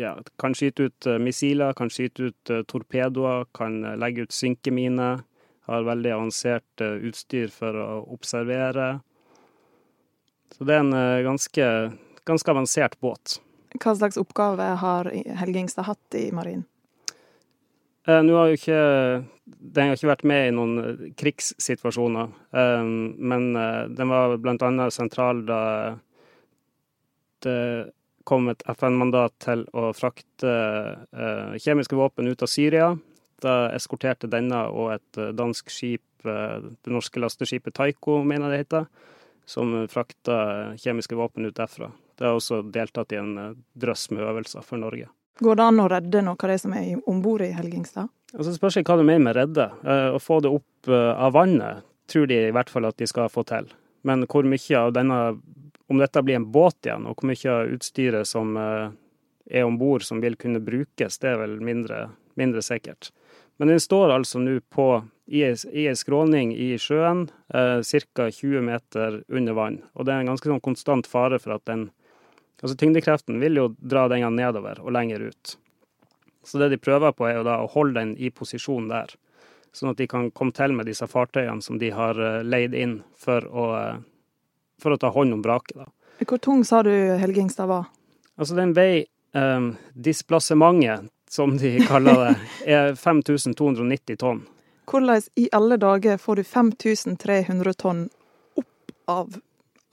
ja, 0.00 0.14
kan 0.40 0.54
skyte 0.56 0.88
ut 0.88 1.08
missiler, 1.20 1.74
kan 1.76 1.90
skyte 1.92 2.30
ut 2.30 2.52
torpedoer, 2.70 3.44
kan 3.56 3.82
legge 4.00 4.24
ut 4.24 4.32
synkeminer. 4.32 5.24
Har 5.68 5.84
veldig 5.86 6.14
avansert 6.16 6.82
utstyr 6.82 7.50
for 7.52 7.76
å 7.78 8.00
observere. 8.10 9.02
Så 10.56 10.64
det 10.66 10.74
er 10.74 10.82
en 10.82 11.26
ganske, 11.26 11.66
ganske 12.26 12.50
avansert 12.50 12.96
båt. 13.04 13.36
Hva 13.76 13.92
slags 13.94 14.18
oppgave 14.18 14.72
har 14.80 15.12
Helge 15.12 15.62
Ingstad 15.62 15.86
hatt 15.86 16.18
i 16.18 16.30
marinen? 16.34 16.64
Eh, 18.08 18.22
nå 18.24 18.36
har 18.36 18.48
jo 18.48 18.58
ikke 18.58 18.82
Den 19.44 19.90
har 19.90 19.98
ikke 19.98 20.08
vært 20.08 20.28
med 20.28 20.46
i 20.48 20.52
noen 20.56 20.76
eh, 20.80 21.02
krigssituasjoner, 21.20 22.30
eh, 22.56 22.84
men 23.30 23.50
den 23.96 24.12
var 24.12 24.38
annet 24.38 24.94
sentral 24.94 25.42
da 25.48 25.60
det 27.46 27.92
kom 28.28 28.50
et 28.52 28.62
FN-mandat 28.68 29.34
til 29.42 29.64
å 29.72 29.90
frakte 29.96 30.50
kjemiske 31.58 31.96
våpen 31.96 32.28
ut 32.28 32.42
av 32.44 32.50
Syria. 32.52 32.90
Da 33.40 33.70
eskorterte 33.74 34.28
denne 34.30 34.66
og 34.68 34.92
et 34.98 35.20
dansk 35.34 35.72
skip, 35.72 36.04
det 36.22 36.92
norske 36.92 37.22
lasteskipet 37.22 37.74
Taiko, 37.74 38.18
mener 38.22 38.52
det 38.52 38.60
heter, 38.60 38.84
som 39.48 39.72
frakta 39.90 40.36
kjemiske 40.78 41.16
våpen 41.16 41.48
ut 41.48 41.56
derfra. 41.56 41.88
Det 42.20 42.28
har 42.28 42.36
også 42.36 42.60
deltatt 42.68 43.16
i 43.16 43.22
en 43.22 43.56
drøss 43.72 44.10
med 44.12 44.28
øvelser 44.28 44.66
for 44.68 44.78
Norge. 44.82 45.08
Går 45.40 45.56
det 45.56 45.64
an 45.64 45.80
å 45.80 45.88
redde 45.88 46.20
noe 46.20 46.36
av 46.36 46.50
det 46.52 46.58
som 46.60 46.72
er 46.76 46.98
om 47.08 47.20
bord 47.24 47.40
i 47.40 47.54
Helgingstad? 47.56 48.10
Altså, 48.36 48.52
spørs 48.54 48.76
ikke 48.76 48.92
hva 48.92 49.00
du 49.00 49.08
mener 49.08 49.24
med 49.24 49.38
redde. 49.38 49.70
Eh, 49.80 50.08
å 50.12 50.20
få 50.20 50.42
det 50.44 50.52
opp 50.52 50.90
eh, 50.90 51.12
av 51.16 51.32
vannet 51.34 51.86
tror 52.10 52.28
de 52.28 52.36
i 52.48 52.52
hvert 52.52 52.70
fall 52.70 52.88
at 52.88 52.98
de 53.00 53.08
skal 53.08 53.30
få 53.32 53.44
til. 53.48 53.70
Men 54.06 54.26
hvor 54.28 54.44
mye 54.48 54.76
av 54.78 54.92
denne, 54.96 55.18
om 55.90 55.98
dette 55.98 56.22
blir 56.22 56.38
en 56.38 56.50
båt 56.52 56.86
igjen, 56.86 57.06
og 57.10 57.18
hvor 57.18 57.30
mye 57.32 57.54
utstyret 57.74 58.28
som 58.28 58.56
eh, 58.56 58.92
er 59.50 59.66
om 59.66 59.78
bord 59.78 60.04
som 60.06 60.20
vil 60.22 60.38
kunne 60.38 60.62
brukes, 60.62 61.18
det 61.18 61.32
er 61.32 61.40
vel 61.42 61.56
mindre, 61.64 62.04
mindre 62.38 62.62
sikkert. 62.62 63.10
Men 63.58 63.74
den 63.74 63.80
står 63.82 64.14
altså 64.14 64.40
nå 64.40 64.60
på 64.72 64.90
i 65.30 65.42
ei 65.44 65.94
skråning 65.98 66.52
i 66.54 66.72
sjøen, 66.80 67.26
eh, 67.54 67.80
ca. 68.14 68.28
20 68.30 68.62
meter 68.66 69.22
under 69.28 69.58
vann. 69.58 69.80
Og 69.94 70.06
det 70.06 70.14
er 70.14 70.22
en 70.22 70.30
ganske 70.32 70.48
sånn 70.48 70.62
konstant 70.64 71.10
fare 71.10 71.38
for 71.42 71.58
at 71.58 71.66
den 71.70 71.90
Altså 72.60 72.76
tyngdekreften 72.76 73.38
vil 73.40 73.56
jo 73.56 73.62
dra 73.80 74.02
den 74.12 74.34
nedover 74.36 74.82
og 74.84 74.92
lenger 74.92 75.22
ut. 75.30 75.54
Så 76.44 76.58
det 76.60 76.66
de 76.68 76.76
prøver 76.76 77.14
på, 77.16 77.24
er 77.24 77.38
jo 77.38 77.46
da 77.46 77.54
å 77.62 77.70
holde 77.72 77.96
den 77.96 78.10
i 78.20 78.28
posisjon 78.28 78.90
der. 78.90 79.14
Sånn 79.72 79.94
at 79.94 80.00
de 80.00 80.08
kan 80.10 80.30
komme 80.36 80.52
til 80.52 80.74
med 80.76 80.84
disse 80.90 81.06
fartøyene 81.08 81.64
som 81.64 81.78
de 81.80 81.88
har 81.94 82.20
eh, 82.20 82.42
leid 82.44 82.74
inn 82.76 82.98
for 83.16 83.46
å, 83.48 83.66
eh, 83.78 84.02
for 84.82 84.94
å 84.94 85.00
ta 85.00 85.10
hånd 85.14 85.36
om 85.36 85.42
vraket. 85.44 85.76
da. 85.78 85.88
Hvor 86.26 86.40
tung 86.42 86.64
sa 86.68 86.82
du 86.84 86.92
Helgingstad 86.92 87.70
var? 87.70 87.88
Altså 88.36 88.56
den 88.56 88.74
vei 88.76 89.06
um, 89.36 89.74
Displassementet, 89.94 91.10
som 91.30 91.56
de 91.58 91.78
kaller 91.90 92.24
det, 92.24 92.32
er 92.66 92.94
5290 92.98 94.20
tonn. 94.20 94.44
Hvordan 94.90 95.22
i 95.38 95.48
alle 95.54 95.78
dager 95.78 96.18
får 96.18 96.40
du 96.40 96.44
5300 96.44 97.76
tonn 97.78 98.08
opp 98.58 98.96
av 99.06 99.36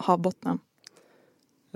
havbunnen? 0.07 0.63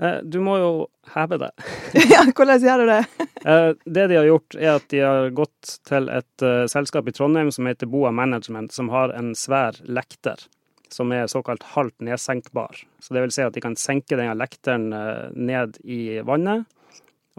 Eh, 0.02 0.18
du 0.22 0.40
må 0.40 0.56
jo 0.58 0.70
heve 1.14 1.38
det. 1.38 1.50
ja, 2.10 2.24
hvordan 2.34 2.62
gjør 2.62 2.84
du 2.84 2.92
det? 2.94 3.04
Eh, 3.42 3.72
det 3.90 4.04
de 4.06 4.14
har 4.14 4.26
gjort, 4.28 4.54
er 4.54 4.68
at 4.76 4.84
de 4.92 5.00
har 5.02 5.32
gått 5.34 5.72
til 5.88 6.04
et 6.14 6.44
uh, 6.46 6.62
selskap 6.70 7.08
i 7.10 7.14
Trondheim 7.16 7.48
som 7.50 7.66
heter 7.66 7.88
Boa 7.90 8.12
Management, 8.14 8.70
som 8.70 8.86
har 8.94 9.10
en 9.18 9.32
svær 9.34 9.80
lekter 9.82 10.44
som 10.92 11.12
er 11.14 11.30
såkalt 11.30 11.64
halvt 11.74 12.04
nedsenkbar. 12.04 12.82
Så 13.00 13.14
det 13.14 13.24
vil 13.24 13.34
si 13.34 13.44
at 13.44 13.54
de 13.56 13.62
kan 13.64 13.76
senke 13.80 14.18
denne 14.18 14.36
lekteren 14.38 14.90
uh, 14.92 15.30
ned 15.32 15.78
i 15.84 16.20
vannet. 16.26 16.68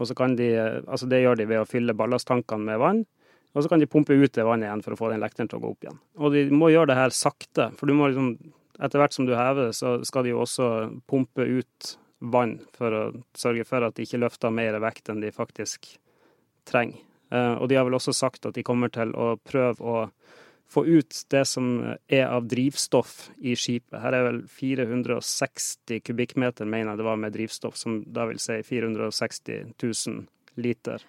Og 0.01 0.09
så 0.09 0.15
kan 0.17 0.33
de, 0.35 0.49
altså 0.87 1.05
Det 1.05 1.21
gjør 1.21 1.37
de 1.37 1.45
ved 1.51 1.61
å 1.61 1.69
fylle 1.69 1.93
ballasttankene 1.97 2.65
med 2.71 2.81
vann. 2.81 3.03
Og 3.53 3.61
så 3.61 3.69
kan 3.69 3.81
de 3.81 3.89
pumpe 3.89 4.15
ut 4.17 4.33
det 4.33 4.45
vannet 4.47 4.65
igjen 4.65 4.81
for 4.81 4.95
å 4.95 4.97
få 4.97 5.11
den 5.11 5.21
lekteren 5.21 5.49
til 5.49 5.59
å 5.59 5.63
gå 5.63 5.73
opp 5.75 5.85
igjen. 5.85 5.99
Og 6.17 6.33
de 6.33 6.47
må 6.49 6.71
gjøre 6.73 6.89
det 6.89 6.97
her 6.97 7.13
sakte, 7.13 7.69
for 7.77 7.89
du 7.89 7.93
må 7.97 8.09
liksom, 8.09 8.31
etter 8.81 9.01
hvert 9.01 9.13
som 9.13 9.27
du 9.29 9.35
hever 9.37 9.69
så 9.77 9.99
skal 10.07 10.25
de 10.25 10.33
jo 10.33 10.41
også 10.41 10.69
pumpe 11.09 11.45
ut 11.45 11.93
vann 12.33 12.55
for 12.73 12.95
å 12.97 13.03
sørge 13.37 13.67
for 13.67 13.85
at 13.85 13.97
de 13.97 14.07
ikke 14.07 14.21
løfter 14.23 14.53
mer 14.53 14.79
vekt 14.81 15.11
enn 15.11 15.21
de 15.21 15.29
faktisk 15.35 15.91
trenger. 16.69 17.03
Eh, 17.33 17.53
og 17.59 17.69
de 17.69 17.77
har 17.77 17.85
vel 17.87 17.97
også 17.97 18.15
sagt 18.15 18.47
at 18.47 18.57
de 18.57 18.65
kommer 18.65 18.91
til 18.93 19.13
å 19.13 19.35
prøve 19.43 19.83
å 19.83 19.97
få 20.69 20.85
ut 20.85 21.23
det 21.29 21.43
som 21.45 21.95
er 22.07 22.25
av 22.25 22.47
drivstoff 22.49 23.29
i 23.37 23.55
skipet. 23.59 23.99
Her 24.01 24.17
er 24.17 24.27
vel 24.27 24.39
460 24.49 26.01
kubikkmeter, 26.07 26.65
mener 26.65 26.93
jeg 26.93 27.01
det 27.01 27.07
var, 27.07 27.19
med 27.21 27.35
drivstoff, 27.35 27.77
som 27.77 28.01
da 28.13 28.25
vil 28.29 28.41
si 28.41 28.59
460 28.65 29.73
000 29.83 30.23
liter. 30.63 31.03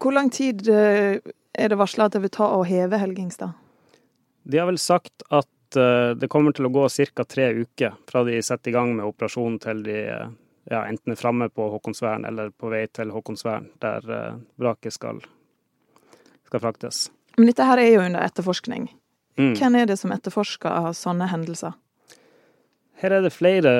Hvor 0.00 0.14
lang 0.14 0.30
tid 0.32 0.68
eh, 0.68 1.18
er 1.52 1.72
det 1.72 1.78
varsla 1.80 2.06
at 2.08 2.16
det 2.16 2.22
vil 2.24 2.34
ta 2.34 2.52
å 2.54 2.62
heve 2.66 3.00
Helgingstad? 3.02 3.56
De 4.42 4.58
har 4.58 4.70
vel 4.70 4.78
sagt 4.80 5.26
at 5.28 5.76
eh, 5.76 6.12
det 6.16 6.30
kommer 6.32 6.54
til 6.56 6.70
å 6.70 6.72
gå 6.72 6.86
ca. 6.88 7.24
tre 7.24 7.50
uker 7.60 7.98
fra 8.08 8.24
de 8.24 8.38
setter 8.42 8.72
i 8.72 8.78
gang 8.78 8.94
med 8.96 9.10
operasjonen 9.10 9.58
til 9.60 9.82
de 9.84 9.98
ja, 10.70 10.84
enten 10.86 11.12
er 11.12 11.18
framme 11.18 11.48
på 11.48 11.68
Håkonsvern 11.72 12.24
eller 12.24 12.50
på 12.50 12.70
vei 12.70 12.84
til 12.92 13.10
Håkonsvern, 13.14 13.70
der 13.82 14.10
eh, 14.16 14.36
vraket 14.60 14.94
skal, 14.94 15.22
skal, 16.46 16.60
fraktes. 16.60 17.08
Men 17.38 17.50
dette 17.50 17.66
her 17.66 17.80
er 17.80 17.92
jo 17.92 18.02
under 18.06 18.24
etterforskning. 18.26 18.88
Mm. 19.40 19.54
Hvem 19.58 19.78
er 19.78 19.86
det 19.88 19.98
som 20.00 20.12
etterforsker 20.14 20.90
sånne 20.96 21.30
hendelser? 21.30 21.76
Her 23.00 23.16
er 23.16 23.24
det 23.24 23.32
flere 23.32 23.72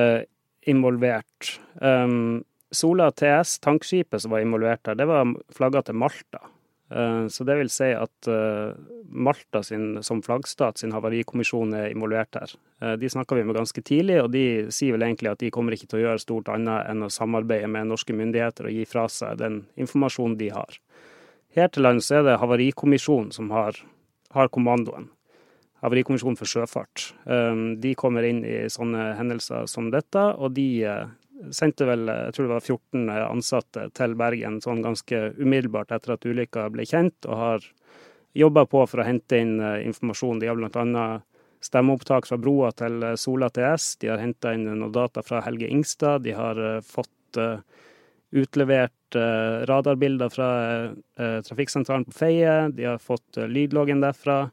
involvert. 0.69 1.57
Um, 1.83 2.45
Sola 2.71 3.11
TS, 3.11 3.59
tankskipet 3.64 4.23
som 4.23 4.33
var 4.33 4.45
involvert 4.45 4.85
der, 4.87 4.97
det 4.97 5.09
var 5.11 5.35
flagga 5.57 5.83
til 5.85 5.99
Malta. 5.99 6.45
Eh, 6.90 7.26
så 7.26 7.45
det 7.45 7.57
vil 7.61 7.71
si 7.71 7.90
at 7.95 8.28
eh, 8.30 8.75
Malta 9.11 9.62
sin, 9.62 10.02
som 10.02 10.23
flaggstat 10.23 10.80
sin 10.80 10.95
havarikommisjon 10.95 11.75
er 11.78 11.92
involvert 11.92 12.38
her. 12.38 12.54
Eh, 12.83 12.97
de 12.99 13.11
snakka 13.11 13.38
vi 13.38 13.45
med 13.47 13.59
ganske 13.59 13.83
tidlig, 13.87 14.19
og 14.25 14.33
de 14.35 14.45
sier 14.75 14.97
vel 14.97 15.07
egentlig 15.07 15.30
at 15.30 15.42
de 15.42 15.52
kommer 15.54 15.76
ikke 15.76 15.90
til 15.90 16.00
å 16.00 16.04
gjøre 16.09 16.25
stort 16.25 16.50
annet 16.54 16.90
enn 16.90 17.07
å 17.07 17.12
samarbeide 17.12 17.71
med 17.71 17.92
norske 17.92 18.16
myndigheter 18.16 18.71
og 18.71 18.75
gi 18.75 18.87
fra 18.90 19.07
seg 19.11 19.38
den 19.42 19.62
informasjonen 19.78 20.38
de 20.40 20.50
har. 20.54 20.80
Her 21.57 21.71
til 21.73 21.83
lands 21.83 22.11
er 22.14 22.23
det 22.23 22.37
Havarikommisjonen 22.38 23.33
som 23.35 23.49
har, 23.50 23.75
har 24.30 24.50
kommandoen. 24.54 25.09
Havarikommisjonen 25.83 26.37
for 26.38 26.47
sjøfart. 26.47 27.09
De 27.83 27.95
kommer 27.99 28.26
inn 28.28 28.45
i 28.47 28.69
sånne 28.71 29.14
hendelser 29.19 29.66
som 29.71 29.88
dette, 29.90 30.23
og 30.37 30.52
de 30.54 30.85
sendte 31.57 31.88
vel 31.88 32.04
jeg 32.07 32.37
tror 32.37 32.47
det 32.47 32.52
var 32.52 32.66
14 32.69 33.11
ansatte 33.25 33.87
til 33.97 34.14
Bergen 34.21 34.61
sånn 34.62 34.85
ganske 34.85 35.23
umiddelbart 35.40 35.95
etter 35.97 36.14
at 36.14 36.28
ulykka 36.28 36.69
ble 36.71 36.85
kjent, 36.87 37.26
og 37.26 37.40
har 37.40 37.66
jobba 38.37 38.66
på 38.71 38.85
for 38.87 39.02
å 39.02 39.09
hente 39.09 39.40
inn 39.40 39.57
informasjon. 39.59 40.38
De 40.38 40.50
har 40.52 40.61
bl.a. 40.61 41.07
stemmeopptak 41.64 42.28
fra 42.30 42.38
broa 42.38 42.71
til 42.76 43.02
Sola 43.19 43.50
TS, 43.50 43.97
de 44.04 44.12
har 44.12 44.23
henta 44.23 44.54
inn 44.54 44.69
noen 44.69 44.92
data 44.95 45.25
fra 45.26 45.42
Helge 45.49 45.66
Ingstad, 45.73 46.23
de 46.28 46.37
har 46.37 46.61
fått 46.87 47.40
utlevert 48.30 49.16
radarbilder 49.66 50.30
fra 50.30 50.49
trafikksentralen 51.42 52.04
på 52.06 52.14
Feie, 52.14 52.52
de 52.70 52.84
har 52.87 53.00
fått 53.02 53.40
lydloggen 53.50 54.04
derfra. 54.04 54.44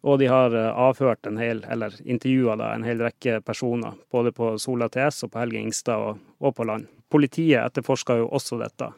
Og 0.00 0.18
de 0.18 0.30
har 0.32 0.54
eh, 0.56 0.78
avhørt 0.78 1.26
en 1.28 1.38
hel, 1.40 1.60
eller 1.68 1.94
intervjua 2.08 2.56
en 2.72 2.84
hel 2.84 3.02
rekke 3.04 3.40
personer, 3.44 3.98
både 4.12 4.32
på 4.32 4.54
Sola 4.58 4.88
TS 4.88 5.26
og 5.26 5.34
på 5.34 5.42
Helge 5.42 5.60
Ingstad 5.60 6.00
og, 6.00 6.22
og 6.40 6.56
på 6.56 6.64
land. 6.64 6.88
Politiet 7.12 7.60
etterforsker 7.66 8.22
jo 8.22 8.30
også 8.32 8.60
dette. 8.60 8.92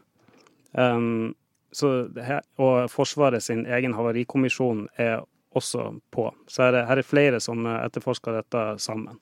Um, 0.72 1.34
her, 1.72 2.42
og 2.60 2.90
Forsvaret 2.92 3.42
sin 3.42 3.64
egen 3.66 3.96
havarikommisjon 3.96 4.86
er 5.00 5.24
også 5.56 5.88
på. 6.12 6.28
Så 6.46 6.68
her, 6.68 6.82
her 6.86 7.00
er 7.00 7.08
flere 7.08 7.40
som 7.40 7.66
etterforsker 7.66 8.38
dette 8.38 8.64
sammen. 8.80 9.18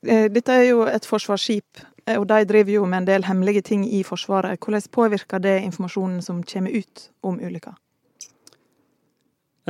Eh, 0.00 0.30
dette 0.32 0.54
er 0.54 0.70
jo 0.70 0.86
et 0.88 1.04
forsvarsskip, 1.04 1.82
eh, 1.82 1.99
og 2.18 2.26
de 2.30 2.40
driver 2.48 2.72
jo 2.72 2.86
med 2.88 3.02
en 3.02 3.06
del 3.08 3.28
hemmelige 3.28 3.62
ting 3.62 3.84
i 3.86 4.02
Forsvaret. 4.06 4.58
Hvordan 4.58 4.90
påvirker 4.92 5.38
det 5.38 5.60
informasjonen 5.68 6.22
som 6.22 6.42
kommer 6.42 6.70
ut 6.70 7.10
om 7.22 7.38
ulykka? 7.38 7.76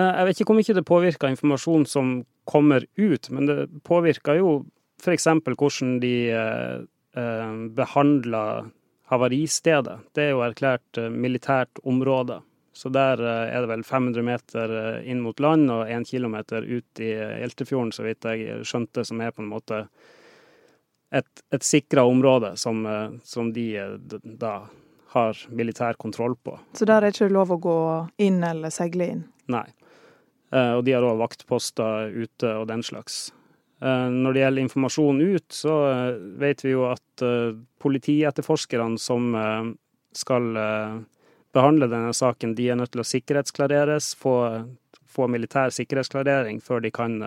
Eh, 0.01 0.13
jeg 0.19 0.29
vet 0.29 0.43
ikke 0.43 0.55
om 0.55 0.61
ikke 0.63 0.77
det 0.79 0.89
påvirker 0.89 1.33
informasjon 1.33 1.87
som 1.89 2.13
kommer 2.51 2.87
ut, 2.99 3.31
men 3.31 3.49
det 3.49 3.59
påvirker 3.87 4.41
jo 4.41 4.53
f.eks. 5.01 5.27
hvordan 5.47 5.97
de 6.03 6.15
eh, 6.35 6.77
eh, 7.17 7.57
behandler 7.77 8.71
havaristedet. 9.11 9.99
Det 10.15 10.29
er 10.29 10.33
jo 10.35 10.45
erklært 10.47 11.01
militært 11.11 11.83
område. 11.83 12.41
Så 12.73 12.89
der 12.95 13.19
er 13.19 13.59
det 13.61 13.69
vel 13.69 13.83
500 13.85 14.23
meter 14.25 14.73
inn 15.03 15.19
mot 15.21 15.41
land 15.43 15.67
og 15.75 15.91
1 15.91 16.07
km 16.07 16.37
ut 16.63 17.03
i 17.03 17.09
Hjeltefjorden, 17.11 17.91
så 17.93 18.07
vidt 18.07 18.25
jeg 18.25 18.63
skjønte, 18.65 19.03
som 19.05 19.21
er 19.21 19.35
på 19.35 19.43
en 19.43 19.51
måte 19.51 19.81
et, 21.11 21.43
et 21.51 21.67
sikra 21.67 22.05
område 22.07 22.53
som, 22.61 22.85
som, 23.27 23.53
de 23.53 23.67
da 24.23 24.55
har 25.11 25.39
militær 25.51 25.99
kontroll 25.99 26.37
på. 26.39 26.55
Så 26.79 26.87
der 26.87 27.01
er 27.01 27.11
det 27.11 27.17
ikke 27.17 27.33
lov 27.35 27.51
å 27.57 27.61
gå 27.63 27.79
inn 28.23 28.39
eller 28.47 28.71
seile 28.75 29.09
inn? 29.15 29.25
Nei. 29.51 29.67
Eh, 30.55 30.73
og 30.77 30.85
de 30.87 30.95
har 30.95 31.07
òg 31.07 31.21
vaktposter 31.21 32.11
ute 32.15 32.55
og 32.59 32.67
den 32.71 32.83
slags. 32.87 33.31
Eh, 33.83 34.09
når 34.11 34.35
det 34.35 34.43
gjelder 34.45 34.67
informasjon 34.67 35.23
ut, 35.23 35.47
så 35.55 35.77
eh, 35.91 36.19
vet 36.43 36.65
vi 36.67 36.75
jo 36.75 36.89
at 36.91 37.25
politietterforskerne 37.81 38.99
som 39.01 39.35
skal 40.17 40.47
behandle 41.55 41.87
denne 41.91 42.15
saken, 42.17 42.55
de 42.57 42.71
er 42.73 42.79
nødt 42.81 42.95
til 42.95 43.03
å 43.03 43.07
sikkerhetsklareres, 43.07 44.15
få, 44.19 44.35
få 45.05 45.29
militær 45.29 45.75
sikkerhetsklarering 45.75 46.63
før 46.65 46.81
de 46.81 46.93
kan 46.95 47.19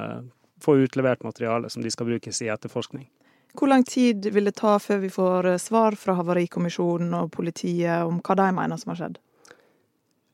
få 0.63 0.79
utlevert 0.81 1.23
materiale 1.23 1.69
som 1.69 1.85
de 1.85 1.91
skal 1.93 2.09
brukes 2.09 2.41
i 2.41 2.49
etterforskning. 2.49 3.05
Hvor 3.53 3.69
lang 3.69 3.83
tid 3.85 4.25
vil 4.33 4.49
det 4.49 4.55
ta 4.57 4.79
før 4.81 5.03
vi 5.03 5.11
får 5.13 5.51
svar 5.61 5.97
fra 5.99 6.15
Havarikommisjonen 6.17 7.13
og 7.19 7.29
politiet 7.35 8.01
om 8.01 8.17
hva 8.23 8.37
de 8.39 8.49
mener 8.57 8.81
som 8.81 8.93
har 8.93 9.01
skjedd? 9.01 9.19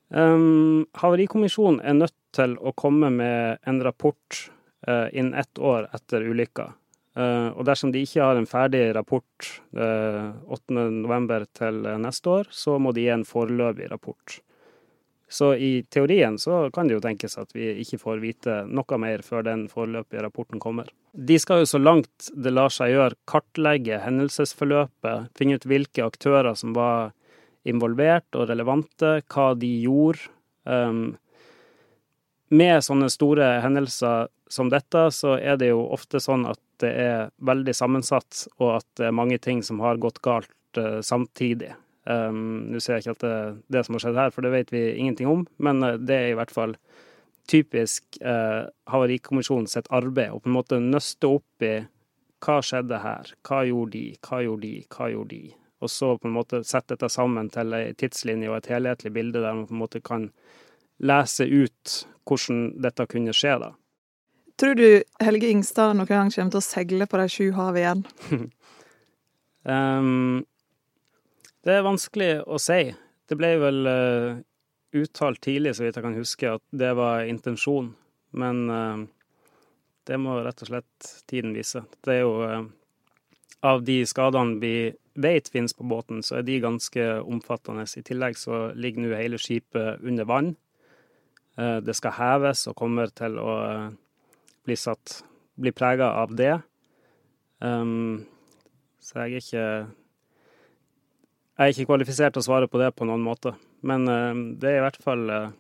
Um, 0.10 0.88
Havarikommisjonen 0.98 1.82
er 1.86 1.98
nødt 2.00 2.16
til 2.34 2.56
å 2.58 2.74
komme 2.78 3.12
med 3.14 3.60
en 3.68 3.82
rapport 3.86 4.40
uh, 4.88 5.08
innen 5.12 5.36
ett 5.38 5.60
år 5.60 5.90
etter 5.94 6.26
ulykka. 6.26 6.72
Uh, 7.18 7.52
og 7.58 7.66
dersom 7.68 7.92
de 7.92 8.02
ikke 8.06 8.24
har 8.24 8.40
en 8.40 8.48
ferdig 8.50 8.84
rapport 8.96 9.50
uh, 9.76 9.84
eh, 9.84 10.56
8.11. 10.56 11.48
til 11.58 11.82
neste 12.00 12.32
år, 12.32 12.52
så 12.54 12.78
må 12.80 12.94
de 12.96 13.04
gi 13.04 13.12
en 13.14 13.26
foreløpig 13.28 13.90
rapport. 13.92 14.40
Så 15.30 15.54
i 15.56 15.84
teorien 15.94 16.40
så 16.42 16.72
kan 16.74 16.90
det 16.90 16.96
jo 16.96 17.04
tenkes 17.04 17.38
at 17.38 17.52
vi 17.54 17.70
ikke 17.84 18.00
får 18.02 18.22
vite 18.24 18.56
noe 18.66 18.98
mer 19.02 19.22
før 19.22 19.46
den 19.46 19.68
foreløpige 19.70 20.24
rapporten 20.26 20.62
kommer. 20.62 20.90
De 21.14 21.38
skal 21.42 21.62
jo 21.62 21.70
så 21.70 21.82
langt 21.82 22.32
det 22.34 22.54
lar 22.54 22.74
seg 22.74 22.96
gjøre 22.96 23.18
kartlegge 23.30 24.02
hendelsesforløpet, 24.02 25.30
finne 25.38 25.60
ut 25.60 25.68
hvilke 25.70 26.06
aktører 26.06 26.58
som 26.58 26.74
var 26.78 27.12
involvert 27.70 28.38
og 28.40 28.50
relevante, 28.50 29.20
hva 29.30 29.52
de 29.60 29.70
gjorde. 29.84 30.32
Um, 30.66 31.20
med 32.50 32.82
sånne 32.82 33.12
store 33.14 33.60
hendelser 33.62 34.32
som 34.50 34.72
dette, 34.74 35.04
så 35.14 35.36
er 35.38 35.60
det 35.62 35.70
jo 35.70 35.84
ofte 35.94 36.22
sånn 36.24 36.48
at 36.50 36.62
det 36.82 36.90
er 36.90 37.30
veldig 37.46 37.76
sammensatt, 37.76 38.48
og 38.58 38.80
at 38.80 38.88
det 38.98 39.10
er 39.10 39.18
mange 39.20 39.38
ting 39.38 39.62
som 39.66 39.82
har 39.84 40.02
gått 40.02 40.24
galt 40.26 40.50
uh, 40.80 41.04
samtidig. 41.06 41.76
Um, 42.08 42.72
Nå 42.72 42.80
ser 42.82 42.98
jeg 42.98 43.06
ikke 43.06 43.18
at 43.18 43.24
det 43.24 43.34
er 43.36 43.54
det 43.76 43.86
som 43.86 43.98
har 43.98 44.06
skjedd 44.06 44.20
her, 44.22 44.34
for 44.34 44.46
det 44.46 44.54
vet 44.54 44.74
vi 44.74 44.84
ingenting 44.96 45.30
om, 45.30 45.46
men 45.60 45.84
uh, 45.84 45.98
det 46.00 46.16
er 46.16 46.32
i 46.32 46.38
hvert 46.40 46.54
fall 46.54 46.76
typisk 47.50 48.20
uh, 48.24 48.70
Havarikommisjonen 48.90 49.68
sitt 49.70 49.90
arbeid 49.94 50.32
å 50.32 50.42
på 50.42 50.50
en 50.50 50.58
måte 50.58 50.80
nøste 50.84 51.30
opp 51.30 51.66
i 51.66 51.76
hva 52.46 52.60
skjedde 52.64 53.02
her, 53.04 53.34
hva 53.44 53.64
gjorde 53.68 53.98
de, 53.98 54.06
hva 54.24 54.44
gjorde 54.46 54.64
de, 54.64 54.76
hva 54.96 55.10
gjorde 55.12 55.34
de? 55.36 55.56
og 55.80 55.90
så 55.90 56.18
på 56.18 56.28
en 56.28 56.36
måte 56.36 56.62
sette 56.68 56.96
dette 56.96 57.10
sammen 57.12 57.50
til 57.54 57.74
ei 57.76 57.94
tidslinje 57.98 58.50
og 58.52 58.58
et 58.58 58.72
helhetlig 58.74 59.14
bilde 59.16 59.44
der 59.44 59.56
man 59.56 59.68
på 59.68 59.76
en 59.76 59.84
måte 59.84 60.02
kan 60.04 60.30
lese 61.00 61.48
ut 61.48 62.00
hvordan 62.28 62.82
dette 62.84 63.08
kunne 63.10 63.34
skje, 63.34 63.56
da. 63.64 63.72
Tror 64.60 64.76
du 64.76 65.02
Helge 65.24 65.50
Ingstad 65.50 65.96
noen 65.96 66.10
gang 66.10 66.32
kommer 66.34 66.52
til 66.52 66.60
å 66.60 66.66
seile 66.66 67.08
på 67.08 67.22
de 67.22 67.28
sju 67.32 67.46
hav 67.56 67.80
igjen? 67.80 68.04
um, 69.64 70.44
det 71.66 71.76
er 71.76 71.86
vanskelig 71.86 72.32
å 72.48 72.60
si. 72.62 72.90
Det 73.30 73.38
ble 73.38 73.54
vel 73.62 73.90
uh, 73.90 74.40
uttalt 74.96 75.42
tidlig, 75.44 75.76
så 75.76 75.86
vidt 75.86 76.00
jeg 76.00 76.06
kan 76.06 76.18
huske, 76.18 76.56
at 76.58 76.64
det 76.72 76.92
var 76.98 77.28
intensjonen. 77.30 77.94
Men 78.40 78.62
uh, 78.70 79.04
det 80.08 80.20
må 80.22 80.40
rett 80.46 80.64
og 80.66 80.72
slett 80.72 81.12
tiden 81.30 81.56
vise. 81.58 81.84
Det 82.06 82.20
er 82.20 82.24
jo 82.24 82.36
uh, 82.44 82.62
Av 83.60 83.82
de 83.84 83.98
skadene 84.08 84.56
vi 84.62 84.76
vet 85.20 85.50
finnes 85.52 85.74
på 85.76 85.84
båten, 85.84 86.22
så 86.24 86.38
er 86.40 86.46
de 86.48 86.62
ganske 86.64 87.08
omfattende. 87.28 87.84
I 87.84 88.06
tillegg 88.08 88.38
så 88.40 88.70
ligger 88.72 89.04
nå 89.04 89.18
hele 89.20 89.40
skipet 89.42 90.00
under 90.00 90.24
vann. 90.24 90.54
Det 91.60 91.92
skal 91.98 92.16
heves 92.16 92.62
og 92.72 92.78
kommer 92.80 93.12
til 93.12 93.36
å 93.36 93.58
bli 94.64 94.78
satt 94.80 95.18
bli 95.60 95.72
prega 95.76 96.14
av 96.22 96.36
det. 96.36 96.54
Um, 97.60 98.26
så 99.04 99.26
jeg 99.26 99.34
er 99.34 99.44
ikke 99.44 99.66
Jeg 101.60 101.66
er 101.66 101.76
ikke 101.76 101.90
kvalifisert 101.92 102.36
til 102.36 102.40
å 102.40 102.48
svare 102.48 102.70
på 102.72 102.80
det 102.80 102.94
på 102.96 103.08
noen 103.08 103.24
måte. 103.24 103.52
Men 103.84 104.08
uh, 104.08 104.32
det 104.60 104.72
er 104.72 104.80
i 104.80 104.86
hvert 104.86 105.02
fall 105.04 105.26
uh, 105.28 105.52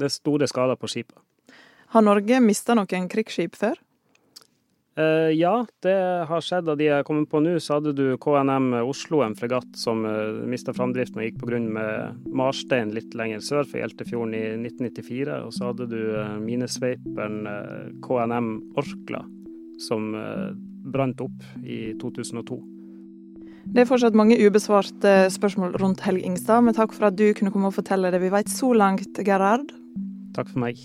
Det 0.00 0.08
er 0.08 0.14
store 0.16 0.48
skader 0.48 0.80
på 0.80 0.88
skipet. 0.88 1.18
Har 1.92 2.06
Norge 2.06 2.38
mista 2.40 2.76
noen 2.78 3.08
krigsskip 3.10 3.58
før? 3.58 3.76
Uh, 4.98 5.30
ja, 5.32 5.52
det 5.84 5.94
har 6.28 6.42
skjedd. 6.44 6.66
Da 6.66 6.74
de 6.78 6.88
er 6.90 7.04
kommet 7.06 7.30
på 7.30 7.40
nå, 7.42 7.54
så 7.62 7.78
hadde 7.78 7.92
du 7.96 8.16
KNM 8.20 8.72
Oslo, 8.82 9.22
en 9.24 9.36
fregatt 9.38 9.78
som 9.78 10.02
uh, 10.04 10.10
eh, 10.10 10.40
mista 10.50 10.74
framdriften 10.76 11.20
og 11.20 11.28
gikk 11.28 11.38
på 11.40 11.50
grunn 11.52 11.68
med 11.76 12.26
marstein 12.26 12.90
litt 12.96 13.14
lenger 13.18 13.44
sør 13.44 13.62
for 13.68 13.80
Hjeltefjorden 13.80 14.34
i 14.34 14.42
1994. 14.58 15.38
Og 15.46 15.54
så 15.56 15.70
hadde 15.70 15.86
du 15.92 16.00
uh, 16.16 16.34
minesveiperen 16.42 17.40
uh, 17.46 17.86
KNM 18.04 18.52
Orkla, 18.80 19.22
som 19.80 20.12
brant 20.90 21.22
opp 21.24 21.46
i 21.62 21.94
2002. 22.00 22.58
Det 23.64 23.82
er 23.82 23.88
fortsatt 23.88 24.16
mange 24.16 24.38
ubesvarte 24.40 25.28
spørsmål 25.30 25.76
rundt 25.82 26.00
Helge 26.06 26.24
Ingstad, 26.26 26.64
men 26.66 26.76
takk 26.76 26.94
for 26.96 27.10
at 27.10 27.18
du 27.18 27.28
kunne 27.36 27.52
komme 27.54 27.68
og 27.68 27.76
fortelle 27.76 28.10
det 28.12 28.22
vi 28.22 28.32
vet 28.32 28.50
så 28.50 28.72
langt, 28.74 29.20
Gerhard. 29.26 29.68
Takk 30.36 30.48
for 30.50 30.64
meg. 30.64 30.80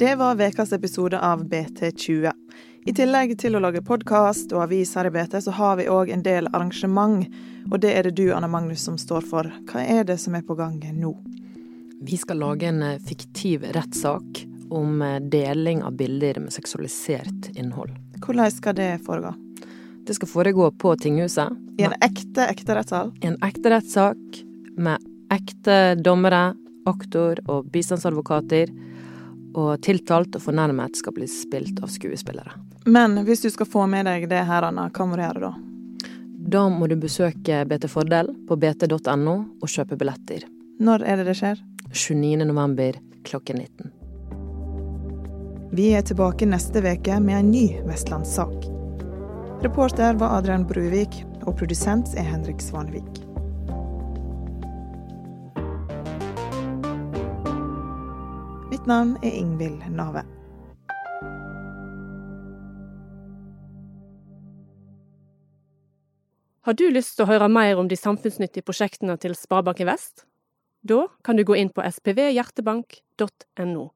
Det 0.00 0.14
var 0.16 0.40
ukas 0.40 0.72
episode 0.72 1.18
av 1.20 1.44
BT20. 1.48 2.32
I 2.88 2.92
tillegg 2.96 3.34
til 3.38 3.56
å 3.56 3.60
lage 3.60 3.82
podkast 3.84 4.54
og 4.56 4.62
avis 4.64 4.94
her 4.96 5.10
i 5.10 5.12
BT, 5.12 5.34
så 5.44 5.52
har 5.52 5.76
vi 5.76 5.88
òg 5.92 6.08
en 6.14 6.22
del 6.24 6.48
arrangement. 6.54 7.26
Og 7.68 7.82
det 7.82 7.92
er 7.92 8.08
det 8.08 8.14
du, 8.16 8.30
Anna 8.32 8.48
Magnus, 8.48 8.86
som 8.86 8.96
står 8.96 9.26
for. 9.28 9.50
Hva 9.68 9.84
er 9.84 10.08
det 10.08 10.16
som 10.22 10.38
er 10.38 10.46
på 10.46 10.56
gang 10.56 10.78
nå? 10.96 11.12
Vi 12.00 12.16
skal 12.16 12.40
lage 12.40 12.70
en 12.70 12.80
eh, 12.82 12.96
fiktiv 13.04 13.66
rettssak 13.76 14.40
om 14.72 15.02
eh, 15.04 15.20
deling 15.20 15.84
av 15.84 16.00
bilder 16.00 16.40
med 16.40 16.56
seksualisert 16.56 17.52
innhold. 17.52 17.92
Hvordan 18.24 18.48
skal 18.56 18.80
det 18.80 18.94
foregå? 19.04 19.34
Det 20.10 20.14
skal 20.14 20.28
foregå 20.28 20.70
på 20.70 20.96
tinghuset. 20.96 21.48
I 21.78 21.82
en 21.86 21.92
ekte, 22.02 22.42
ekte 22.42 22.74
rettssal? 22.74 23.12
I 23.22 23.28
en 23.28 23.36
ekte 23.46 23.70
rettssak 23.70 24.38
med 24.74 25.04
ekte 25.30 25.76
dommere, 26.02 26.56
aktor 26.90 27.38
og 27.46 27.68
bistandsadvokater 27.70 28.72
og 29.54 29.76
tiltalt 29.86 30.34
og 30.34 30.42
fornærmet 30.42 30.98
skal 30.98 31.14
bli 31.14 31.28
spilt 31.30 31.78
av 31.78 31.92
skuespillere. 31.94 32.56
Men 32.90 33.20
hvis 33.22 33.44
du 33.44 33.52
skal 33.54 33.70
få 33.70 33.84
med 33.86 34.10
deg 34.10 34.26
det 34.32 34.42
her, 34.50 34.66
Anna, 34.66 34.88
hva 34.90 35.06
må 35.06 35.14
du 35.14 35.22
gjøre 35.22 35.44
da? 35.44 35.52
Da 36.56 36.64
må 36.74 36.90
du 36.90 36.96
besøke 36.98 37.62
BT 37.70 37.86
Fordel 37.94 38.34
på 38.50 38.58
bt.no 38.58 39.36
og 39.62 39.70
kjøpe 39.76 39.94
billetter. 39.94 40.42
Når 40.82 41.06
er 41.06 41.22
det 41.22 41.28
det 41.30 41.38
skjer? 41.44 41.62
29. 41.94 42.34
november 42.50 42.98
klokken 43.30 43.62
19. 43.62 43.94
Vi 45.70 45.92
er 45.94 46.02
tilbake 46.02 46.50
neste 46.50 46.82
uke 46.82 47.22
med 47.22 47.44
en 47.44 47.54
ny 47.54 47.66
vestlandssak. 47.86 48.79
Reporter 49.62 50.14
var 50.14 50.38
Adrian 50.38 50.66
Bruvik, 50.66 51.24
og 51.42 51.58
produsent 51.58 52.14
er 52.16 52.24
Henrik 52.24 52.62
Svanevik. 52.64 53.18
Mitt 58.70 58.88
navn 58.88 59.18
er 59.20 59.36
Ingvild 59.36 59.84
Nave. 59.92 60.24
Har 66.64 66.72
du 66.72 66.88
lyst 66.88 67.18
til 67.18 67.28
å 67.28 67.28
høre 67.28 67.52
mer 67.52 67.76
om 67.76 67.92
de 67.92 68.00
samfunnsnyttige 68.00 68.64
prosjektene 68.64 69.20
til 69.20 69.36
Sparebanken 69.36 69.92
Vest? 69.92 70.24
Da 70.80 71.04
kan 71.20 71.36
du 71.36 71.44
gå 71.44 71.60
inn 71.60 71.68
på 71.68 71.84
spvhjertebank.no. 71.84 73.90